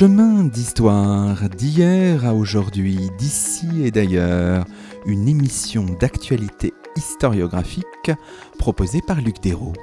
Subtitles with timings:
[0.00, 4.64] Chemin d'histoire, d'hier à aujourd'hui, d'ici et d'ailleurs,
[5.04, 8.10] une émission d'actualité historiographique
[8.58, 9.74] proposée par Luc Dérault.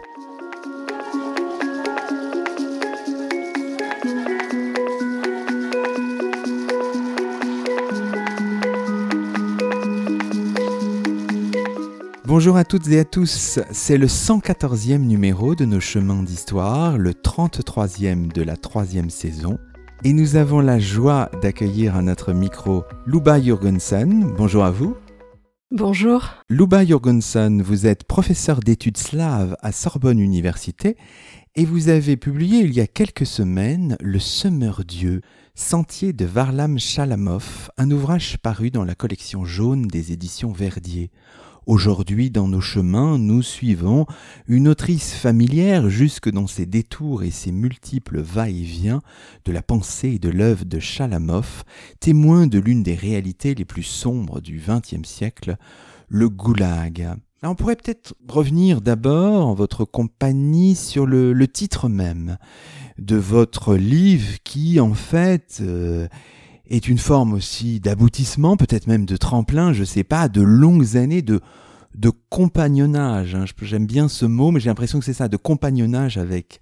[12.26, 17.12] Bonjour à toutes et à tous, c'est le 114e numéro de nos chemins d'histoire, le
[17.12, 19.60] 33e de la troisième saison,
[20.04, 24.34] et nous avons la joie d'accueillir à notre micro Luba Jurgensen.
[24.38, 24.96] Bonjour à vous.
[25.72, 26.30] Bonjour.
[26.50, 30.96] Luba Jurgensen, vous êtes professeur d'études slaves à Sorbonne Université
[31.56, 35.22] et vous avez publié il y a quelques semaines Le Semeur Dieu,
[35.56, 41.10] Sentier de Varlam Chalamov, un ouvrage paru dans la collection jaune des éditions Verdier.
[41.68, 44.06] Aujourd'hui, dans nos chemins, nous suivons
[44.48, 49.02] une autrice familière jusque dans ses détours et ses multiples va-et-vient
[49.44, 51.66] de la pensée et de l'œuvre de Chalamov,
[52.00, 55.58] témoin de l'une des réalités les plus sombres du XXe siècle,
[56.08, 57.10] le goulag.
[57.44, 62.38] on pourrait peut-être revenir d'abord en votre compagnie sur le, titre même
[62.98, 66.08] de votre livre qui, en fait, euh,
[66.70, 71.22] est une forme aussi d'aboutissement, peut-être même de tremplin, je sais pas, de longues années
[71.22, 71.42] de,
[71.96, 73.36] de compagnonnage.
[73.36, 73.46] Hein.
[73.62, 76.60] J'aime bien ce mot, mais j'ai l'impression que c'est ça, de compagnonnage avec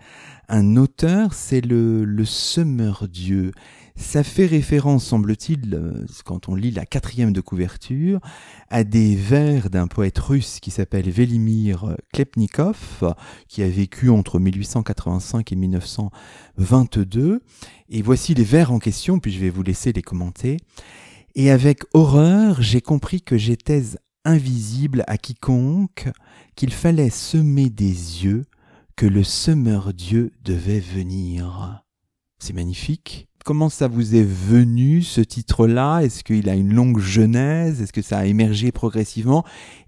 [0.47, 3.51] un auteur, c'est le, le semeur Dieu.
[3.97, 8.19] Ça fait référence, semble-t-il, euh, quand on lit la quatrième de couverture,
[8.69, 13.15] à des vers d'un poète russe qui s'appelle Velimir Klepnikov,
[13.47, 17.41] qui a vécu entre 1885 et 1922.
[17.87, 20.57] Et voici les vers en question, puis je vais vous laisser les commenter.
[21.35, 23.81] Et avec horreur, j'ai compris que j'étais
[24.25, 26.09] invisible à quiconque,
[26.55, 28.45] qu'il fallait semer des yeux,
[28.95, 31.83] que le semeur Dieu devait venir.
[32.39, 33.27] C'est magnifique.
[33.45, 35.99] Comment ça vous est venu ce titre-là?
[35.99, 37.81] Est-ce qu'il a une longue genèse?
[37.81, 39.45] Est-ce que ça a émergé progressivement?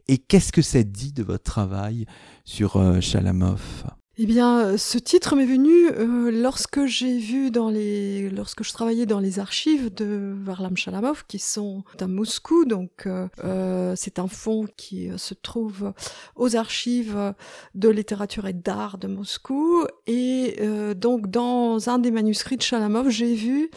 [0.08, 2.06] Et qu'est-ce que ça dit de votre travail
[2.46, 3.86] sur euh, Chalamov
[4.20, 8.74] eh bien, euh, ce titre m'est venu euh, lorsque j'ai vu dans les, lorsque je
[8.74, 12.66] travaillais dans les archives de Varlam Chalamov, qui sont à Moscou.
[12.66, 15.94] Donc, euh, c'est un fonds qui se trouve
[16.36, 17.36] aux archives
[17.76, 19.86] de littérature et d'art de Moscou.
[20.08, 20.58] Et
[20.96, 23.70] donc, dans un des manuscrits de Chalamov, j'ai vu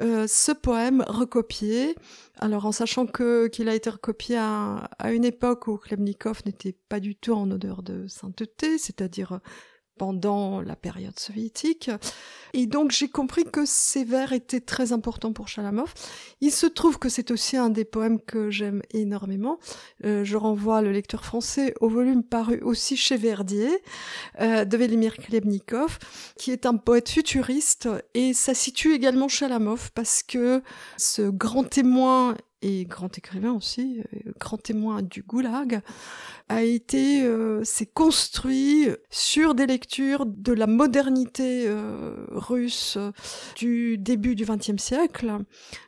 [0.00, 1.94] ce poème recopié.
[2.38, 6.74] Alors en sachant que qu'il a été recopié à, à une époque où Khlebnikov n'était
[6.88, 9.40] pas du tout en odeur de sainteté, c'est-à-dire
[10.02, 11.88] pendant la période soviétique.
[12.54, 15.94] Et donc j'ai compris que ces vers étaient très importants pour Chalamov.
[16.40, 19.60] Il se trouve que c'est aussi un des poèmes que j'aime énormément.
[20.04, 23.70] Euh, je renvoie le lecteur français au volume paru aussi chez Verdier
[24.40, 26.00] euh, de Velimir Klebnikov,
[26.36, 30.64] qui est un poète futuriste et ça situe également Chalamov parce que
[30.96, 35.82] ce grand témoin et grand écrivain aussi, euh, grand témoin du goulag,
[36.48, 42.98] a été, euh, s'est construit sur des lectures de la modernité euh, russe
[43.56, 45.38] du début du XXe siècle,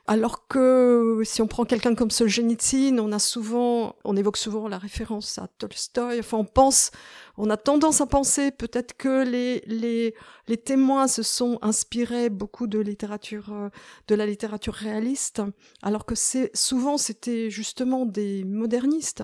[0.07, 4.77] alors que si on prend quelqu'un comme Solzhenitsyn, on a souvent, on évoque souvent la
[4.77, 6.91] référence à Tolstoï, enfin on pense
[7.37, 10.15] on a tendance à penser peut-être que les, les,
[10.47, 13.53] les témoins se sont inspirés beaucoup de littérature,
[14.07, 15.41] de la littérature réaliste,
[15.81, 19.23] alors que c'est souvent c'était justement des modernistes.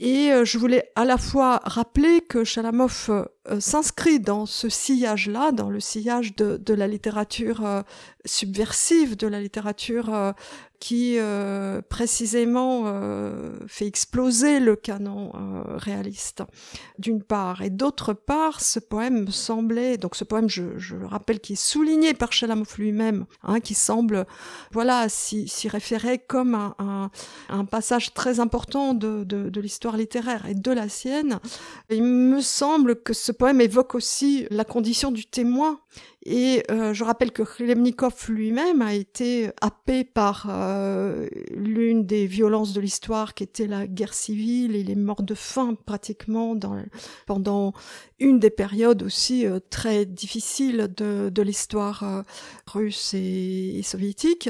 [0.00, 5.52] Et euh, je voulais à la fois rappeler que Chalamov euh, s'inscrit dans ce sillage-là,
[5.52, 7.82] dans le sillage de, la littérature euh,
[8.24, 10.34] subversive, de la littérature
[10.80, 11.18] qui
[11.88, 12.84] précisément
[13.66, 15.32] fait exploser le canon
[15.76, 16.42] réaliste,
[16.98, 17.62] d'une part.
[17.62, 21.56] Et d'autre part, ce poème me semblait, donc ce poème, je, je rappelle, qui est
[21.56, 24.26] souligné par Chalamov lui-même, hein, qui semble,
[24.72, 27.10] voilà, s'y référer comme un, un,
[27.48, 31.38] un, passage très important de, de, de l'histoire littéraire et de la sienne,
[31.90, 35.80] il me semble que ce poème évoque aussi la condition du témoin.
[36.26, 42.72] Et euh, je rappelle que Khlebnikov lui-même a été happé par euh, l'une des violences
[42.72, 46.58] de l'histoire qui était la guerre civile et les morts de faim pratiquement
[47.26, 47.72] pendant
[48.18, 52.24] une des périodes aussi euh, très difficiles de, l'histoire
[52.66, 54.48] russe et, soviétique.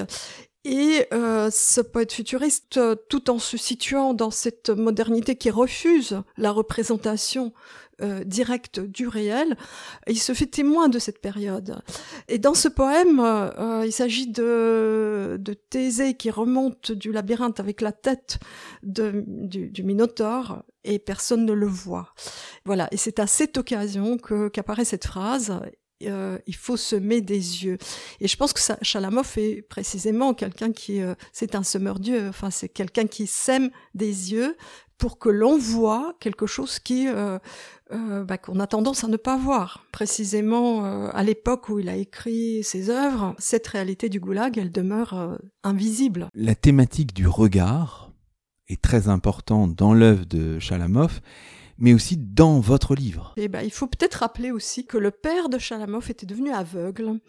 [0.66, 2.80] Et euh, ce poète futuriste,
[3.10, 7.52] tout en se situant dans cette modernité qui refuse la représentation
[8.02, 9.56] euh, directe du réel,
[10.06, 11.80] il se fait témoin de cette période.
[12.28, 13.20] Et dans ce poème,
[13.84, 18.38] il s'agit de, de Thésée qui remonte du labyrinthe avec la tête
[18.82, 22.14] de, du, du Minotaure et personne ne le voit.
[22.64, 25.60] Voilà, et c'est à cette occasion que qu'apparaît cette phrase
[26.02, 27.78] euh, il faut semer des yeux.
[28.20, 32.28] Et je pense que ça, est précisément quelqu'un qui, euh, c'est un semeur Dieu.
[32.28, 34.56] Enfin, c'est quelqu'un qui sème des yeux
[34.98, 37.38] pour que l'on voit quelque chose qui euh,
[37.90, 39.84] bah, qu'on a tendance à ne pas voir.
[39.92, 45.38] Précisément à l'époque où il a écrit ses œuvres, cette réalité du goulag, elle demeure
[45.62, 46.28] invisible.
[46.34, 48.12] La thématique du regard
[48.68, 51.20] est très importante dans l'œuvre de Chalamov
[51.78, 53.32] mais aussi dans votre livre.
[53.36, 56.50] Et eh ben, il faut peut-être rappeler aussi que le père de Chalamov était devenu
[56.50, 57.20] aveugle.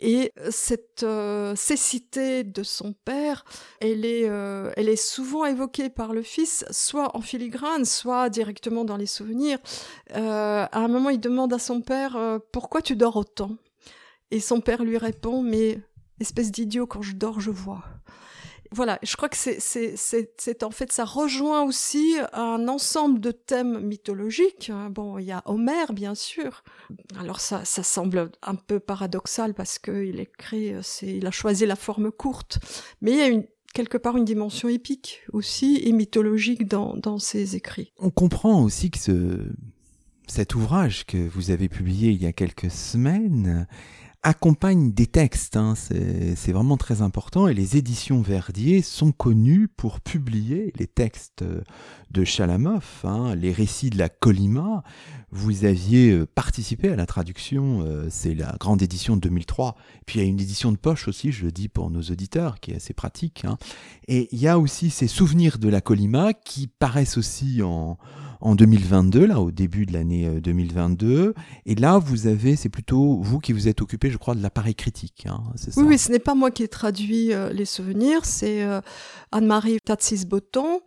[0.00, 3.44] Et cette euh, cécité de son père,
[3.80, 8.84] elle est, euh, elle est souvent évoquée par le fils, soit en filigrane, soit directement
[8.84, 9.58] dans les souvenirs.
[10.14, 13.56] Euh, à un moment, il demande à son père Pourquoi tu dors autant?
[14.30, 15.80] Et son père lui répond Mais
[16.20, 17.82] espèce d'idiot, quand je dors, je vois
[18.70, 24.70] voilà, je crois que c'est en fait ça rejoint aussi un ensemble de thèmes mythologiques.
[24.90, 26.62] Bon, il y a Homère bien sûr.
[27.18, 31.76] Alors ça, ça semble un peu paradoxal parce qu'il écrit, c'est, il a choisi la
[31.76, 32.58] forme courte,
[33.00, 33.42] mais il y a
[33.74, 37.92] quelque part une dimension épique aussi et mythologique dans, dans ses écrits.
[37.98, 39.46] On comprend aussi que ce,
[40.26, 43.66] cet ouvrage que vous avez publié il y a quelques semaines
[44.22, 45.56] accompagne des textes.
[45.56, 45.74] Hein.
[45.76, 47.48] C'est vraiment très important.
[47.48, 51.44] Et les éditions Verdier sont connues pour publier les textes
[52.10, 54.82] de Chalamov, hein, les récits de la Colima.
[55.30, 59.76] Vous aviez euh, participé à la traduction, euh, c'est la grande édition de 2003.
[60.06, 62.60] Puis il y a une édition de poche aussi, je le dis pour nos auditeurs,
[62.60, 63.44] qui est assez pratique.
[63.44, 63.58] Hein.
[64.08, 67.98] Et il y a aussi ces souvenirs de la Colima qui paraissent aussi en,
[68.40, 71.06] en 2022, là, au début de l'année 2022.
[71.06, 71.32] Euh,
[71.66, 74.74] Et là, vous avez, c'est plutôt vous qui vous êtes occupé, je crois, de l'appareil
[74.74, 75.26] critique.
[75.28, 75.42] Hein,
[75.76, 78.80] oui, oui, ce n'est pas moi qui ai traduit euh, les souvenirs, c'est euh,
[79.32, 80.80] Anne-Marie Tatsis-Botton.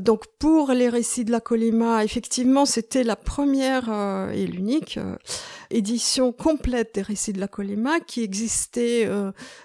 [0.00, 3.90] donc, pour les récits de la Colima, effectivement, c'était la première
[4.32, 4.98] et l'unique
[5.70, 9.08] édition complète des récits de la Colima qui existait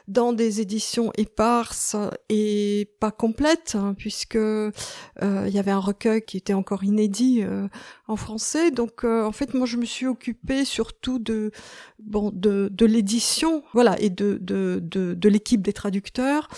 [0.07, 1.95] dans des éditions éparses
[2.29, 7.67] et pas complètes, hein, puisque il y avait un recueil qui était encore inédit euh,
[8.09, 8.71] en français.
[8.71, 11.51] Donc euh, en fait, moi je me suis occupée surtout de
[11.99, 16.49] bon de, de l'édition, voilà, et de de, de, de l'équipe des traducteurs.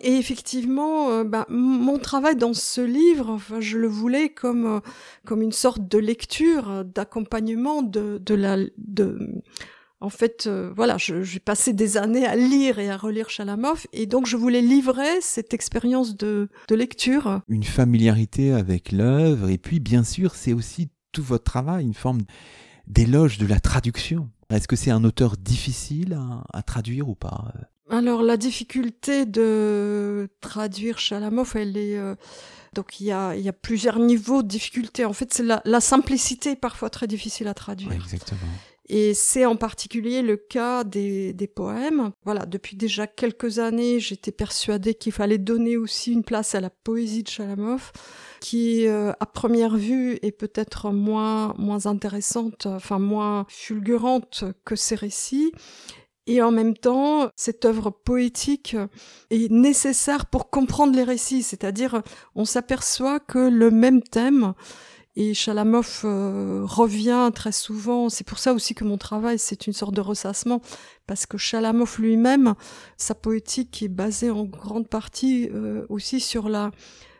[0.00, 4.80] Et effectivement, euh, bah, mon travail dans ce livre, enfin, je le voulais comme
[5.24, 9.42] comme une sorte de lecture, d'accompagnement de de la de
[10.00, 14.06] en fait, euh, voilà, j'ai passé des années à lire et à relire Chalamov, et
[14.06, 17.40] donc je voulais livrer cette expérience de, de lecture.
[17.48, 22.20] Une familiarité avec l'œuvre, et puis bien sûr, c'est aussi tout votre travail, une forme
[22.86, 24.30] d'éloge de la traduction.
[24.50, 26.16] Est-ce que c'est un auteur difficile
[26.52, 27.52] à, traduire ou pas
[27.90, 31.98] Alors la difficulté de traduire Chalamov, elle est...
[31.98, 32.14] Euh,
[32.72, 35.04] donc il y, a, il y a plusieurs niveaux de difficulté.
[35.04, 37.90] En fait, c'est la, la simplicité parfois très difficile à traduire.
[37.92, 38.38] exactement.
[38.88, 42.10] Et c'est en particulier le cas des, des poèmes.
[42.24, 46.70] Voilà, depuis déjà quelques années, j'étais persuadée qu'il fallait donner aussi une place à la
[46.70, 47.92] poésie de Chalamov,
[48.40, 54.94] qui euh, à première vue est peut-être moins moins intéressante, enfin moins fulgurante que ses
[54.94, 55.52] récits.
[56.26, 58.76] Et en même temps, cette œuvre poétique
[59.30, 62.02] est nécessaire pour comprendre les récits, c'est-à-dire
[62.34, 64.52] on s'aperçoit que le même thème
[65.18, 68.08] et Chalamov euh, revient très souvent.
[68.08, 70.62] C'est pour ça aussi que mon travail, c'est une sorte de ressassement,
[71.08, 72.54] parce que Chalamov lui-même,
[72.96, 76.70] sa poétique est basée en grande partie euh, aussi sur la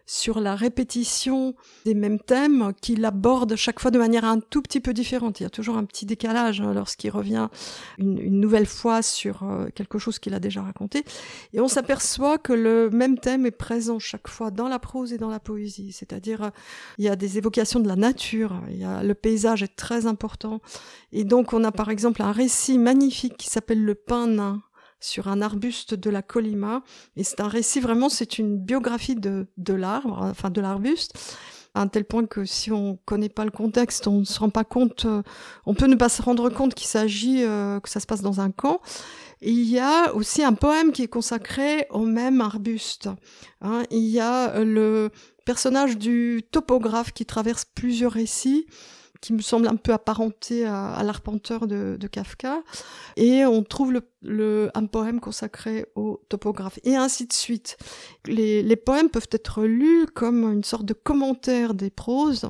[0.09, 4.81] sur la répétition des mêmes thèmes qu'il aborde chaque fois de manière un tout petit
[4.81, 5.39] peu différente.
[5.39, 7.49] Il y a toujours un petit décalage hein, lorsqu'il revient
[7.99, 11.05] une, nouvelle fois sur euh, quelque chose qu'il a déjà raconté.
[11.53, 15.19] Et on s'aperçoit que le même thème est présent chaque fois dans la prose et
[15.19, 15.93] dans la poésie.
[15.93, 16.51] C'est-à-dire, euh,
[16.97, 20.07] il y a des évocations de la nature, il y a, le paysage est très
[20.07, 20.63] important.
[21.13, 24.63] Et donc, on a par exemple un récit magnifique qui s'appelle Le pain nain
[25.01, 26.83] sur un arbuste de la Colima.
[27.17, 31.15] Et c'est un récit vraiment, c'est une biographie de, de l'arbre, enfin de l'arbuste
[31.75, 34.51] à un tel point que si on connaît pas le contexte, on ne se rend
[34.51, 35.23] pas compte, euh,
[35.67, 38.41] on peut ne pas se rendre compte qu'il s'agit, euh, que ça se passe dans
[38.41, 38.81] un camp.
[39.41, 43.09] il y a aussi un poème qui est consacré au même arbuste.
[43.61, 43.83] Hein.
[43.91, 45.11] il y a le
[45.45, 48.67] personnage du topographe qui traverse plusieurs récits
[49.21, 52.63] qui me semble un peu apparenté à, l'arpenteur de, Kafka.
[53.17, 57.77] Et on trouve un poème consacré au topographe, et ainsi de suite.
[58.27, 62.49] Les, les poèmes peuvent être lus comme une sorte de commentaire des proses,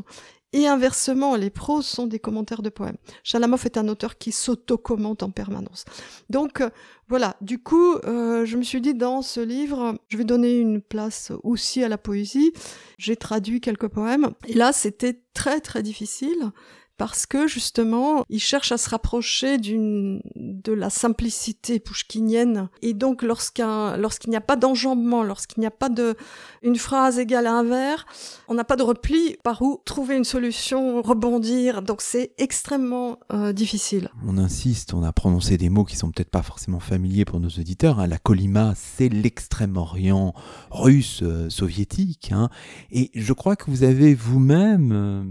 [0.52, 2.96] et inversement, les proses sont des commentaires de poèmes.
[3.22, 5.84] Chalamov est un auteur qui s'auto-commente en permanence.
[6.30, 6.70] Donc euh,
[7.08, 10.80] voilà, du coup, euh, je me suis dit dans ce livre, je vais donner une
[10.80, 12.52] place aussi à la poésie.
[12.98, 14.30] J'ai traduit quelques poèmes.
[14.46, 16.52] Et là, c'était très très difficile
[16.98, 22.68] parce que justement, il cherche à se rapprocher d'une de la simplicité pouchkinienne.
[22.82, 26.16] Et donc, lorsqu'un lorsqu'il n'y a pas d'enjambement, lorsqu'il n'y a pas de
[26.62, 28.04] une phrase égale à un vers,
[28.48, 31.82] on n'a pas de repli par où trouver une solution, rebondir.
[31.82, 34.10] Donc, c'est extrêmement euh, difficile.
[34.26, 37.48] On insiste, on a prononcé des mots qui sont peut-être pas forcément familiers pour nos
[37.48, 38.00] auditeurs.
[38.00, 38.08] Hein.
[38.08, 40.34] La Colima, c'est l'extrême-orient
[40.72, 42.32] russe, euh, soviétique.
[42.32, 42.50] Hein.
[42.90, 45.22] Et je crois que vous avez vous-même euh,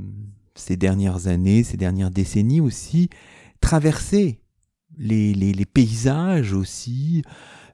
[0.58, 3.10] ces dernières années, ces dernières décennies aussi,
[3.62, 4.40] traverser
[4.98, 7.24] les, paysages aussi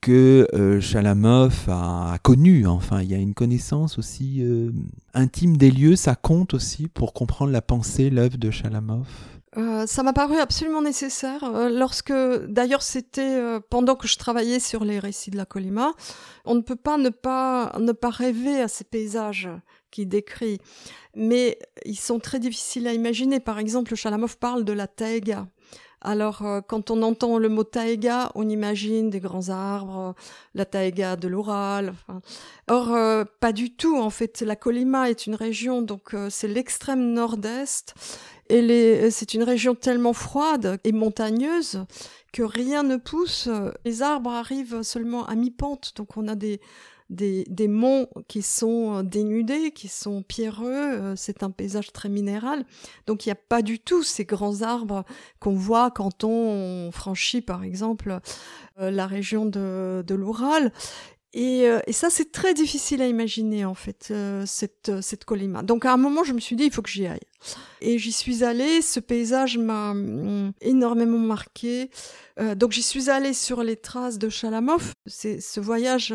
[0.01, 2.67] que euh, Chalamov a, connu.
[2.67, 4.71] Enfin, il y a une connaissance aussi euh,
[5.13, 5.95] intime des lieux.
[5.95, 9.07] Ça compte aussi pour comprendre la pensée, l'œuvre de Chalamov.
[9.55, 11.69] Euh, ça m'a paru absolument nécessaire.
[11.69, 12.13] lorsque,
[12.47, 15.91] d'ailleurs, c'était pendant que je travaillais sur les récits de la Colima,
[16.43, 19.47] on ne peut pas ne pas ne pas rêver à ces paysages
[19.93, 20.59] qu'il décrit
[21.15, 23.39] mais ils sont très difficiles à imaginer.
[23.39, 25.47] Par exemple, Chalamov parle de la taïga.
[26.01, 30.15] Alors, euh, quand on entend le mot taïga, on imagine des grands arbres,
[30.53, 31.93] la taïga de l'Oural.
[32.67, 33.97] Or, euh, pas du tout.
[33.97, 37.93] En fait, la Colima est une région, donc euh, c'est l'extrême nord-est,
[38.49, 41.85] et c'est une région tellement froide et montagneuse
[42.33, 43.47] que rien ne pousse.
[43.85, 46.59] Les arbres arrivent seulement à mi-pente, donc on a des,
[47.09, 52.09] des, des, monts qui sont euh, dénudés, qui sont pierreux, euh, c'est un paysage très
[52.09, 52.65] minéral.
[53.07, 55.03] Donc il n'y a pas du tout ces grands arbres
[55.39, 58.19] qu'on voit quand on franchit par exemple
[58.79, 60.71] euh, la région de, de l'Oural.
[61.35, 64.13] Et, et, ça, c'est très difficile à imaginer, en fait,
[64.45, 65.63] cette, cette colima.
[65.63, 67.25] Donc, à un moment, je me suis dit, il faut que j'y aille.
[67.81, 68.81] Et j'y suis allée.
[68.81, 71.89] Ce paysage m'a mm, énormément marqué.
[72.55, 74.93] donc, j'y suis allée sur les traces de Chalamov.
[75.05, 76.13] C'est ce voyage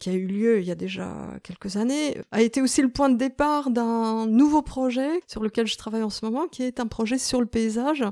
[0.00, 1.14] qui a eu lieu il y a déjà
[1.44, 5.76] quelques années, a été aussi le point de départ d'un nouveau projet sur lequel je
[5.76, 8.02] travaille en ce moment, qui est un projet sur le paysage,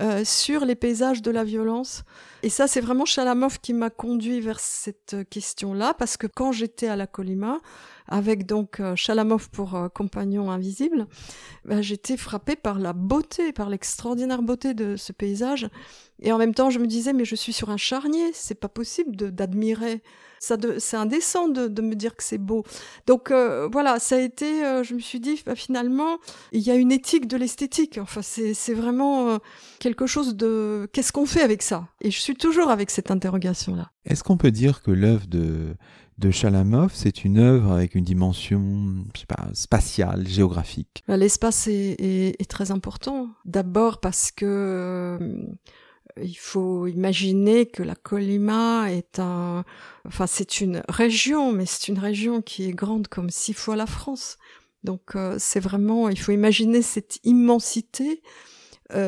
[0.00, 2.02] euh, sur les paysages de la violence.
[2.42, 6.88] Et ça, c'est vraiment Chalamov qui m'a conduit vers cette question-là, parce que quand j'étais
[6.88, 7.60] à la Colima,
[8.08, 11.06] avec donc euh, Chalamov pour euh, compagnon invisible,
[11.64, 15.68] ben, j'étais frappée par la beauté, par l'extraordinaire beauté de ce paysage.
[16.20, 18.68] Et en même temps, je me disais, mais je suis sur un charnier, c'est pas
[18.68, 20.02] possible d'admirer
[20.78, 22.64] c'est indécent de, de, me dire que c'est beau.
[23.06, 26.18] Donc euh, voilà, ça a été, euh, je me suis dit, bah, finalement,
[26.50, 27.98] il y a une éthique de l'esthétique.
[27.98, 29.38] Enfin, c'est vraiment euh,
[29.78, 31.86] quelque chose de, qu'est-ce qu'on fait avec ça?
[32.00, 33.90] Et je suis toujours avec cette interrogation-là.
[34.04, 35.76] Est-ce qu'on peut dire que l'œuvre de
[36.18, 39.04] de Chalamov, c'est une œuvre avec une dimension
[39.54, 41.02] spatiale, géographique.
[41.08, 43.30] L'espace est, très important.
[43.44, 45.18] D'abord parce que
[46.20, 49.64] il faut imaginer que la Colima est un,
[50.06, 53.86] enfin c'est une région, mais c'est une région qui est grande comme six fois la
[53.86, 54.36] France.
[54.84, 58.51] Donc euh, c'est vraiment, il faut imaginer cette immensité euh,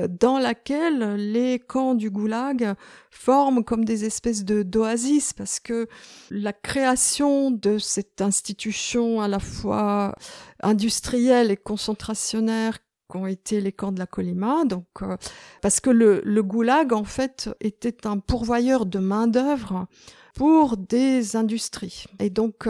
[0.08, 2.74] dans laquelle les camps du goulag
[3.10, 5.88] forment comme des espèces de d'oasis parce que
[6.30, 10.14] la création de cette institution à la fois
[10.62, 12.78] industrielle et concentrationnaire
[13.14, 15.16] ont été les camps de la Colima, donc euh,
[15.62, 19.86] parce que le, le, goulag en fait était un pourvoyeur de main d'œuvre
[20.34, 22.06] pour des industries.
[22.18, 22.68] Et donc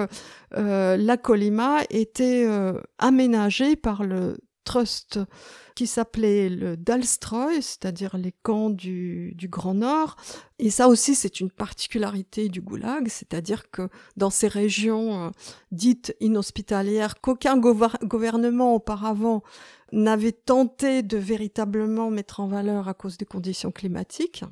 [0.56, 5.20] euh, la Colima était euh, aménagée par le trust
[5.74, 10.16] qui s'appelait le Dalstroy, c'est-à-dire les camps du, du, Grand Nord.
[10.58, 15.32] Et ça aussi, c'est une particularité du goulag, c'est-à-dire que dans ces régions
[15.72, 19.42] dites inhospitalières, qu'aucun gouvernement auparavant
[19.92, 24.44] n'avait tenté de véritablement mettre en valeur à cause des conditions climatiques.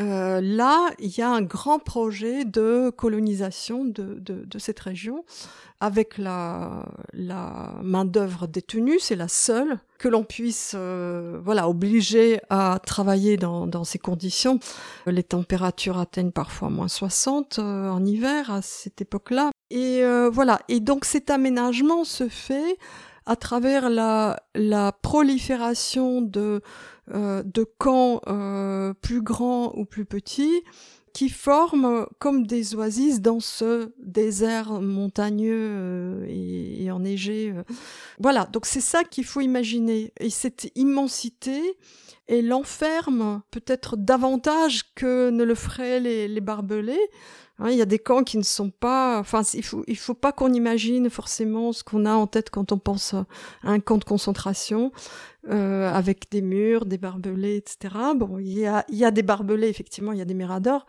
[0.00, 5.24] Euh, là, il y a un grand projet de colonisation de, de, de cette région
[5.82, 12.78] avec la, la main-d'œuvre détenue, c'est la seule que l'on puisse euh, voilà obliger à
[12.86, 14.60] travailler dans, dans, ces conditions.
[15.06, 19.50] Les températures atteignent parfois moins 60 euh, en hiver à cette époque-là.
[19.70, 22.78] Et euh, voilà, et donc cet aménagement se fait
[23.26, 26.62] à travers la, la prolifération de,
[27.12, 30.62] de camps euh, plus grands ou plus petits
[31.12, 37.52] qui forment comme des oasis dans ce désert montagneux euh, et, et, enneigé.
[38.18, 40.14] Voilà, donc c'est ça qu'il faut imaginer.
[40.20, 41.76] Et cette immensité,
[42.28, 47.10] elle l'enferme peut-être davantage que ne le feraient les barbelés,
[47.62, 49.20] Hein, il y a des camps qui ne sont pas.
[49.20, 52.72] Enfin, il faut il faut pas qu'on imagine forcément ce qu'on a en tête quand
[52.72, 53.24] on pense à
[53.62, 54.90] un camp de concentration
[55.48, 57.94] euh, avec des murs, des barbelés, etc.
[58.16, 60.86] Bon, il y a il y a des barbelés effectivement, il y a des miradors,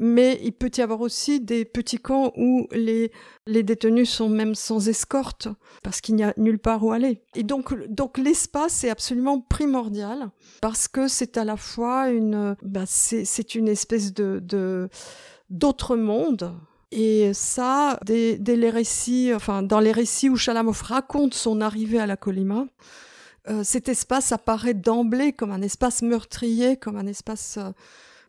[0.00, 3.12] mais il peut y avoir aussi des petits camps où les,
[3.46, 5.46] les détenus sont même sans escorte
[5.84, 7.22] parce qu'il n'y a nulle part où aller.
[7.34, 10.30] Et donc, donc l'espace est absolument primordial
[10.60, 14.88] parce que c'est à la fois une, bah c'est une espèce de, de
[15.50, 16.54] d'autre monde.
[16.92, 22.06] Et ça, dès, les récits, enfin, dans les récits où Chalamov raconte son arrivée à
[22.06, 22.66] la Colima,
[23.48, 27.70] euh, cet espace apparaît d'emblée comme un espace meurtrier, comme un espace, euh,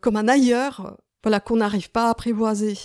[0.00, 2.78] comme un ailleurs voilà, qu'on n'arrive pas à apprivoiser.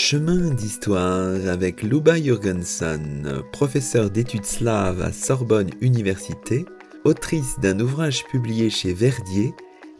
[0.00, 6.64] Chemin d'histoire avec Luba Jurgensen, professeur d'études slaves à Sorbonne Université,
[7.04, 9.52] autrice d'un ouvrage publié chez Verdier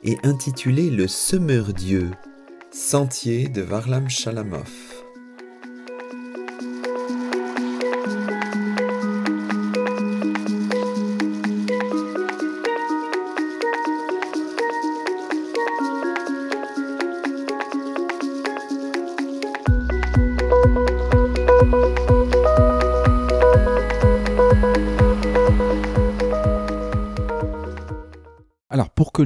[0.04, 2.12] et intitulé Le Semeur Dieu,
[2.70, 4.97] sentier de Varlam Shalamov.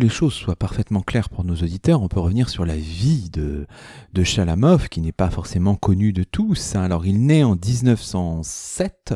[0.02, 3.66] Les choses soient parfaitement claires pour nos auditeurs, on peut revenir sur la vie de,
[4.12, 6.75] de Chalamov, qui n'est pas forcément connu de tous.
[6.75, 6.82] Hein.
[6.82, 9.14] Alors, il naît en 1907.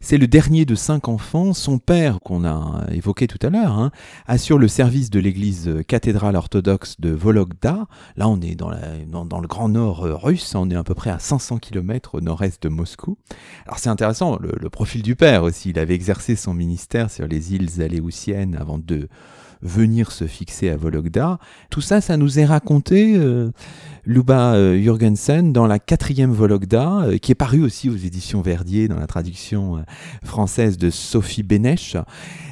[0.00, 1.54] C'est le dernier de cinq enfants.
[1.54, 3.90] Son père, qu'on a évoqué tout à l'heure, hein,
[4.28, 7.88] assure le service de l'église cathédrale orthodoxe de Vologda.
[8.16, 10.54] Là, on est dans, le grand nord euh, russe.
[10.54, 13.18] On est à peu près à 500 km au nord-est de Moscou.
[13.66, 15.70] Alors, c'est intéressant, le, le profil du père aussi.
[15.70, 19.08] Il avait exercé son ministère sur les îles Aléoutiennes avant de
[19.62, 21.38] venir se fixer à Vologda.
[21.70, 23.50] Tout ça, ça nous est raconté, euh,
[24.04, 28.88] Luba euh, Jürgensen, dans la quatrième Vologda, euh, qui est paru aussi aux éditions Verdier,
[28.88, 29.84] dans la traduction
[30.24, 31.96] française de Sophie Bénèche.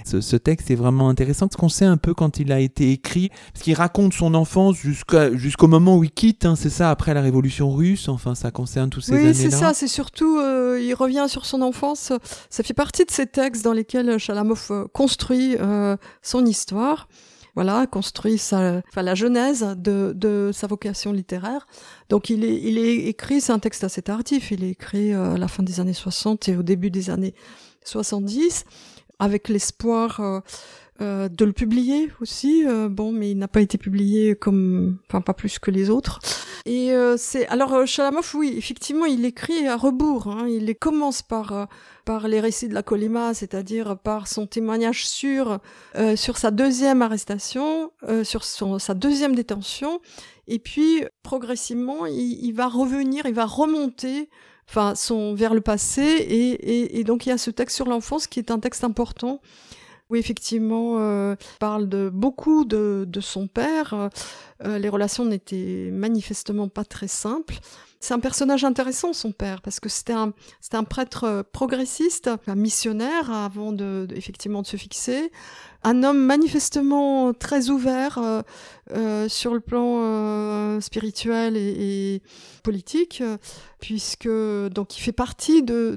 [0.05, 3.31] Ce, texte est vraiment intéressant, parce qu'on sait un peu quand il a été écrit,
[3.53, 7.21] parce qu'il raconte son enfance jusqu'au moment où il quitte, hein, c'est ça, après la
[7.23, 9.29] Révolution russe, enfin, ça concerne tous ces années-là.
[9.31, 12.13] Oui, c'est ça, c'est surtout, il revient sur son enfance,
[12.51, 15.57] ça fait partie de ces textes dans lesquels Chalamov construit
[16.23, 16.96] son histoire
[17.55, 21.67] voilà, construit sa, enfin, la genèse de, de, sa vocation littéraire.
[22.11, 25.35] Donc il est, il est écrit, c'est un texte assez tardif, il est écrit euh,
[25.35, 27.35] à la fin des années 60 et au début des années
[27.85, 28.67] 70,
[29.19, 30.43] avec l'espoir
[31.01, 32.65] euh, euh, de le publier aussi.
[32.91, 36.21] bon, mais il n'a pas été publié comme, enfin pas plus que les autres.
[36.65, 40.27] Et c'est alors Chalamov, oui, effectivement, il écrit à rebours.
[40.27, 41.69] Hein, il commence par
[42.07, 45.59] par les récits de la Colima, c'est-à-dire par son témoignage sur
[45.97, 50.01] euh, sur sa deuxième arrestation, euh, sur son, sa deuxième détention,
[50.47, 54.31] et puis progressivement il, va revenir, il va remonter,
[54.69, 58.29] enfin son vers le passé, et, et, donc il y a ce texte sur l'enfance
[58.29, 59.41] qui est un texte important.
[60.09, 64.11] Oui, effectivement, euh, parle de beaucoup de, de son père.
[64.65, 67.59] Euh, les relations n'étaient manifestement pas très simples.
[68.01, 70.33] C'est un personnage intéressant, son père, parce que c'était un,
[70.85, 75.33] prêtre euh, progressiste, un missionnaire avant de, effectivement de se fixer,
[75.83, 78.43] un homme manifestement très ouvert
[78.93, 82.23] euh, sur le plan spirituel et,
[82.63, 83.23] politique,
[83.79, 85.97] puisque donc il fait partie de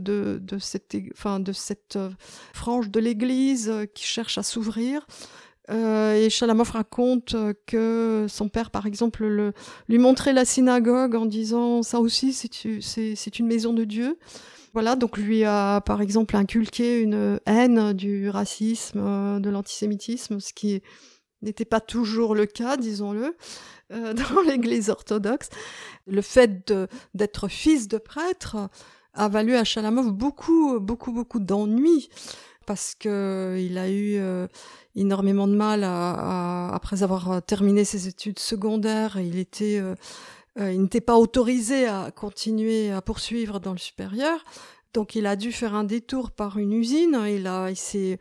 [0.59, 1.97] cette
[2.53, 5.05] frange de l'Église qui cherche à s'ouvrir.
[5.69, 7.35] Euh, et Chalamov raconte
[7.67, 9.53] que son père, par exemple, le,
[9.87, 14.17] lui montrait la synagogue en disant ça aussi, c'est une maison de Dieu.
[14.73, 20.53] Voilà, donc lui a, par exemple, inculqué une haine du racisme, euh, de l'antisémitisme, ce
[20.53, 20.81] qui
[21.41, 23.35] n'était pas toujours le cas, disons-le,
[23.91, 25.49] euh, dans l'Église orthodoxe.
[26.05, 26.71] Le fait
[27.13, 28.69] d'être fils de prêtre
[29.13, 32.09] a valu à Chalamov beaucoup, beaucoup, beaucoup d'ennuis
[32.69, 34.45] parce que il a eu euh,
[34.99, 39.19] énormément de mal après avoir euh, terminé ses études secondaires.
[39.19, 39.95] Il était, euh,
[40.57, 44.43] il n'était pas autorisé à continuer à poursuivre dans le supérieur.
[44.93, 47.19] Donc il a dû faire un détour par une usine.
[47.27, 48.19] Il a, il s'est,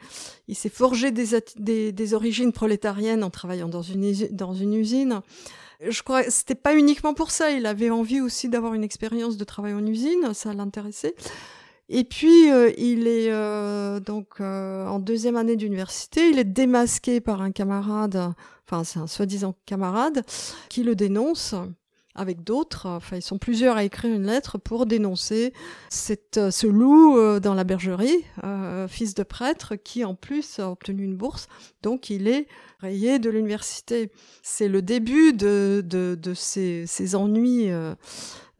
[0.49, 5.23] il s'est forgé des, des, des, origines prolétariennes en travaillant dans une, dans une usine.
[5.81, 7.51] Je crois que c'était pas uniquement pour ça.
[7.53, 10.35] Il avait envie aussi d'avoir une expérience de travail en usine.
[10.35, 11.15] Ça l'intéressait.
[11.89, 17.21] Et puis, euh, il est euh, donc euh, en deuxième année d'université, il est démasqué
[17.21, 18.35] par un camarade,
[18.67, 20.23] enfin c'est un soi-disant camarade,
[20.69, 21.55] qui le dénonce
[22.15, 22.87] avec d'autres.
[22.87, 25.55] Enfin, ils sont plusieurs à écrire une lettre pour dénoncer
[25.89, 28.25] cette, ce loup dans la bergerie,
[28.89, 31.47] fils de prêtre, qui en plus a obtenu une bourse.
[31.85, 32.49] Donc, il est
[32.81, 34.11] rayé de l'université.
[34.43, 37.71] C'est le début de, de, de ces, ces ennuis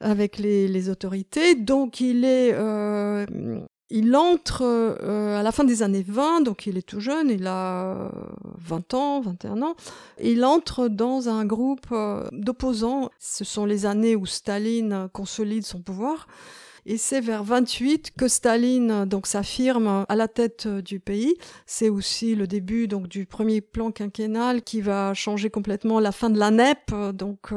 [0.01, 1.55] avec les, les, autorités.
[1.55, 3.27] Donc il est, euh,
[3.91, 7.47] il entre euh, à la fin des années 20, donc il est tout jeune, il
[7.47, 8.11] a
[8.59, 9.75] 20 ans, 21 ans.
[10.21, 13.11] Il entre dans un groupe euh, d'opposants.
[13.19, 16.27] Ce sont les années où Staline consolide son pouvoir.
[16.87, 21.37] Et c'est vers 28 que Staline donc s'affirme à la tête du pays.
[21.67, 26.31] C'est aussi le début donc du premier plan quinquennal qui va changer complètement la fin
[26.31, 26.95] de la NEP.
[27.13, 27.53] Donc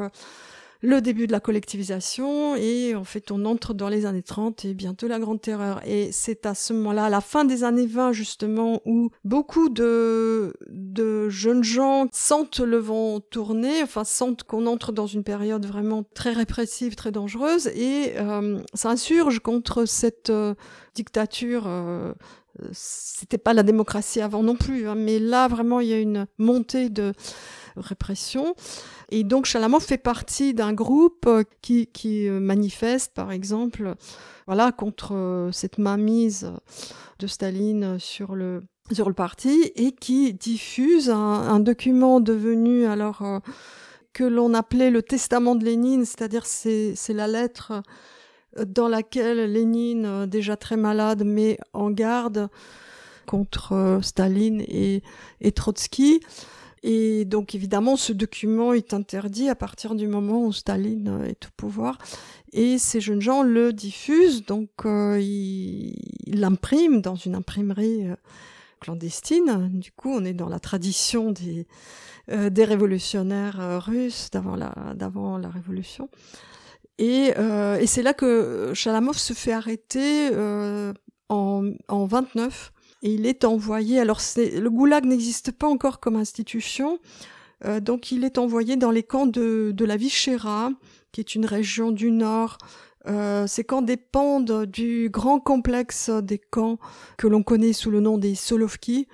[0.82, 4.74] le début de la collectivisation et en fait on entre dans les années 30 et
[4.74, 5.80] bientôt la grande terreur.
[5.86, 10.52] Et c'est à ce moment-là à la fin des années 20 justement où beaucoup de
[11.28, 16.32] jeunes gens sentent le vent tourner enfin sentent qu'on entre dans une période vraiment très
[16.32, 17.68] répressive très dangereuse.
[17.68, 20.54] Et euh, s'insurgent contre cette euh,
[20.94, 22.12] dictature euh,
[22.72, 26.26] c'était pas la démocratie avant non plus, hein, mais là vraiment il y a une
[26.38, 27.12] montée de
[27.76, 28.54] répression.
[29.10, 31.88] Et donc Chalamov fait partie d'un groupe euh, qui,
[32.28, 33.94] euh, manifeste, par exemple,
[34.46, 36.52] voilà, contre euh, cette mainmise
[37.18, 43.22] de Staline sur le sur le parti et qui diffuse un, document devenu alors
[44.12, 47.82] que l'on appelait le testament de Lénine, c'est-à-dire c'est c'est la lettre
[48.66, 52.50] dans laquelle Lénine, déjà très malade, met en garde
[53.24, 55.02] contre Staline et,
[55.40, 56.20] et Trotsky.
[56.82, 61.50] Et donc évidemment, ce document est interdit à partir du moment où Staline est au
[61.56, 61.98] pouvoir.
[62.52, 65.94] Et ces jeunes gens le diffusent, donc euh, ils
[66.26, 68.16] l'impriment dans une imprimerie euh,
[68.80, 69.70] clandestine.
[69.72, 71.66] Du coup, on est dans la tradition des,
[72.30, 76.10] euh, révolutionnaires russes d'avant la, révolution.
[76.98, 77.32] Et,
[77.86, 80.30] c'est là que Chalamov se fait arrêter
[81.28, 84.00] en 29 et il est envoyé.
[84.00, 86.98] Alors le goulag n'existe pas encore comme institution,
[87.64, 90.70] euh, donc il est envoyé dans les camps de, de la Vichéra,
[91.12, 92.58] qui est une région du nord.
[93.08, 96.78] Euh, ces camps dépendent du grand complexe des camps
[97.18, 99.08] que l'on connaît sous le nom des Solovki.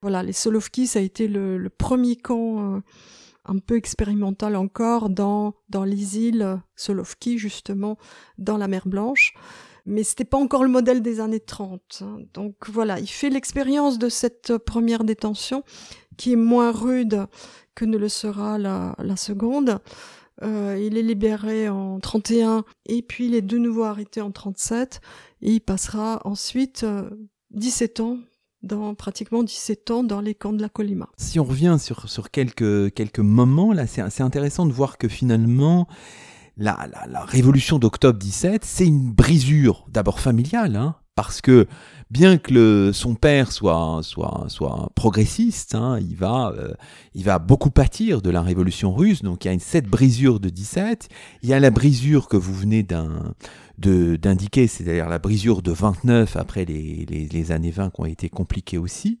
[0.00, 2.80] Voilà, les Solovki, ça a été le, le premier camp euh,
[3.44, 7.98] un peu expérimental encore dans, dans les îles Solovki, justement,
[8.38, 9.34] dans la mer Blanche
[9.86, 11.80] mais c'était pas encore le modèle des années 30.
[12.00, 12.18] Hein.
[12.32, 15.62] Donc voilà, il fait l'expérience de cette première détention
[16.16, 17.26] qui est moins rude
[17.74, 19.78] que ne le sera la, seconde.
[20.42, 25.00] Euh, il est libéré en 31 et puis il est de nouveau arrêté en 37
[25.42, 27.08] et il passera ensuite euh,
[27.52, 28.18] 17 ans
[28.62, 31.08] dans pratiquement 17 ans dans les camps de la Colima.
[31.18, 35.86] Si on revient sur, sur quelques, quelques moments, là, c'est intéressant de voir que finalement,
[36.56, 41.66] la, révolution d'octobre 17, c'est une brisure d'abord familiale, hein, parce que
[42.10, 46.74] bien que son père soit, soit, soit progressiste, hein, il, va, euh,
[47.14, 49.22] il va beaucoup pâtir de la révolution russe.
[49.22, 51.08] Donc il y a cette brisure de 17,
[51.42, 52.84] il y a la brisure que vous venez
[53.78, 59.18] d'indiquer, c'est-à-dire la brisure de 29 après les, années 20 qui ont été compliquées aussi.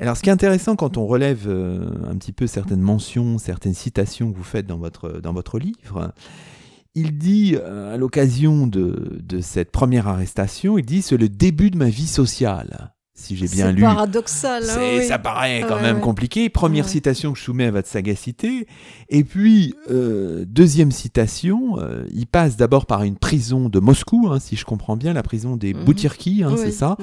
[0.00, 3.74] Alors ce qui est intéressant quand on relève euh, un petit peu certaines mentions, certaines
[3.74, 6.12] citations que vous faites dans votre, dans votre livre,
[6.94, 11.70] il dit euh, à l'occasion de, de, cette première arrestation, il dit c'est le début
[11.70, 12.93] de ma vie sociale.
[13.16, 13.80] Si j'ai bien lu.
[13.80, 14.64] C'est paradoxal.
[14.68, 16.48] Hein, Ça paraît quand même compliqué.
[16.48, 18.66] Première citation que je soumets à votre sagacité.
[19.08, 24.40] Et puis, euh, deuxième citation, euh, il passe d'abord par une prison de Moscou, hein,
[24.40, 25.84] si je comprends bien, la prison des mmh.
[26.42, 26.96] hein, c'est ça.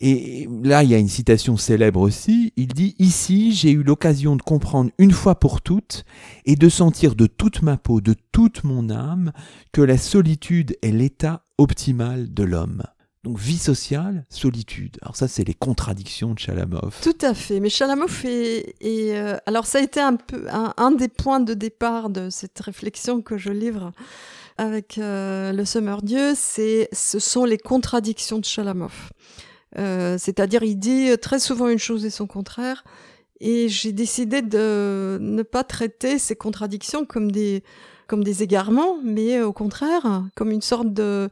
[0.00, 2.52] Et là, il y a une citation célèbre aussi.
[2.56, 6.04] Il dit Ici, j'ai eu l'occasion de comprendre une fois pour toutes
[6.46, 9.32] et de sentir de toute ma peau, de toute mon âme,
[9.70, 12.82] que la solitude est l'état optimal de l'homme.
[13.24, 14.98] Donc vie sociale, solitude.
[15.02, 16.98] Alors ça, c'est les contradictions de Chalamov.
[17.02, 17.60] Tout à fait.
[17.60, 22.10] Mais Chalamov est, euh, alors ça a été un peu un, des points de départ
[22.10, 23.92] de cette réflexion que je livre
[24.58, 26.32] avec euh, le Semeur Dieu.
[26.34, 29.10] C'est ce sont les contradictions de Chalamov.
[29.78, 32.82] Euh, c'est-à-dire, il dit très souvent une chose et son contraire.
[33.38, 37.62] Et j'ai décidé de ne pas traiter ces contradictions comme des
[38.12, 41.30] comme des égarements, mais au contraire comme une sorte de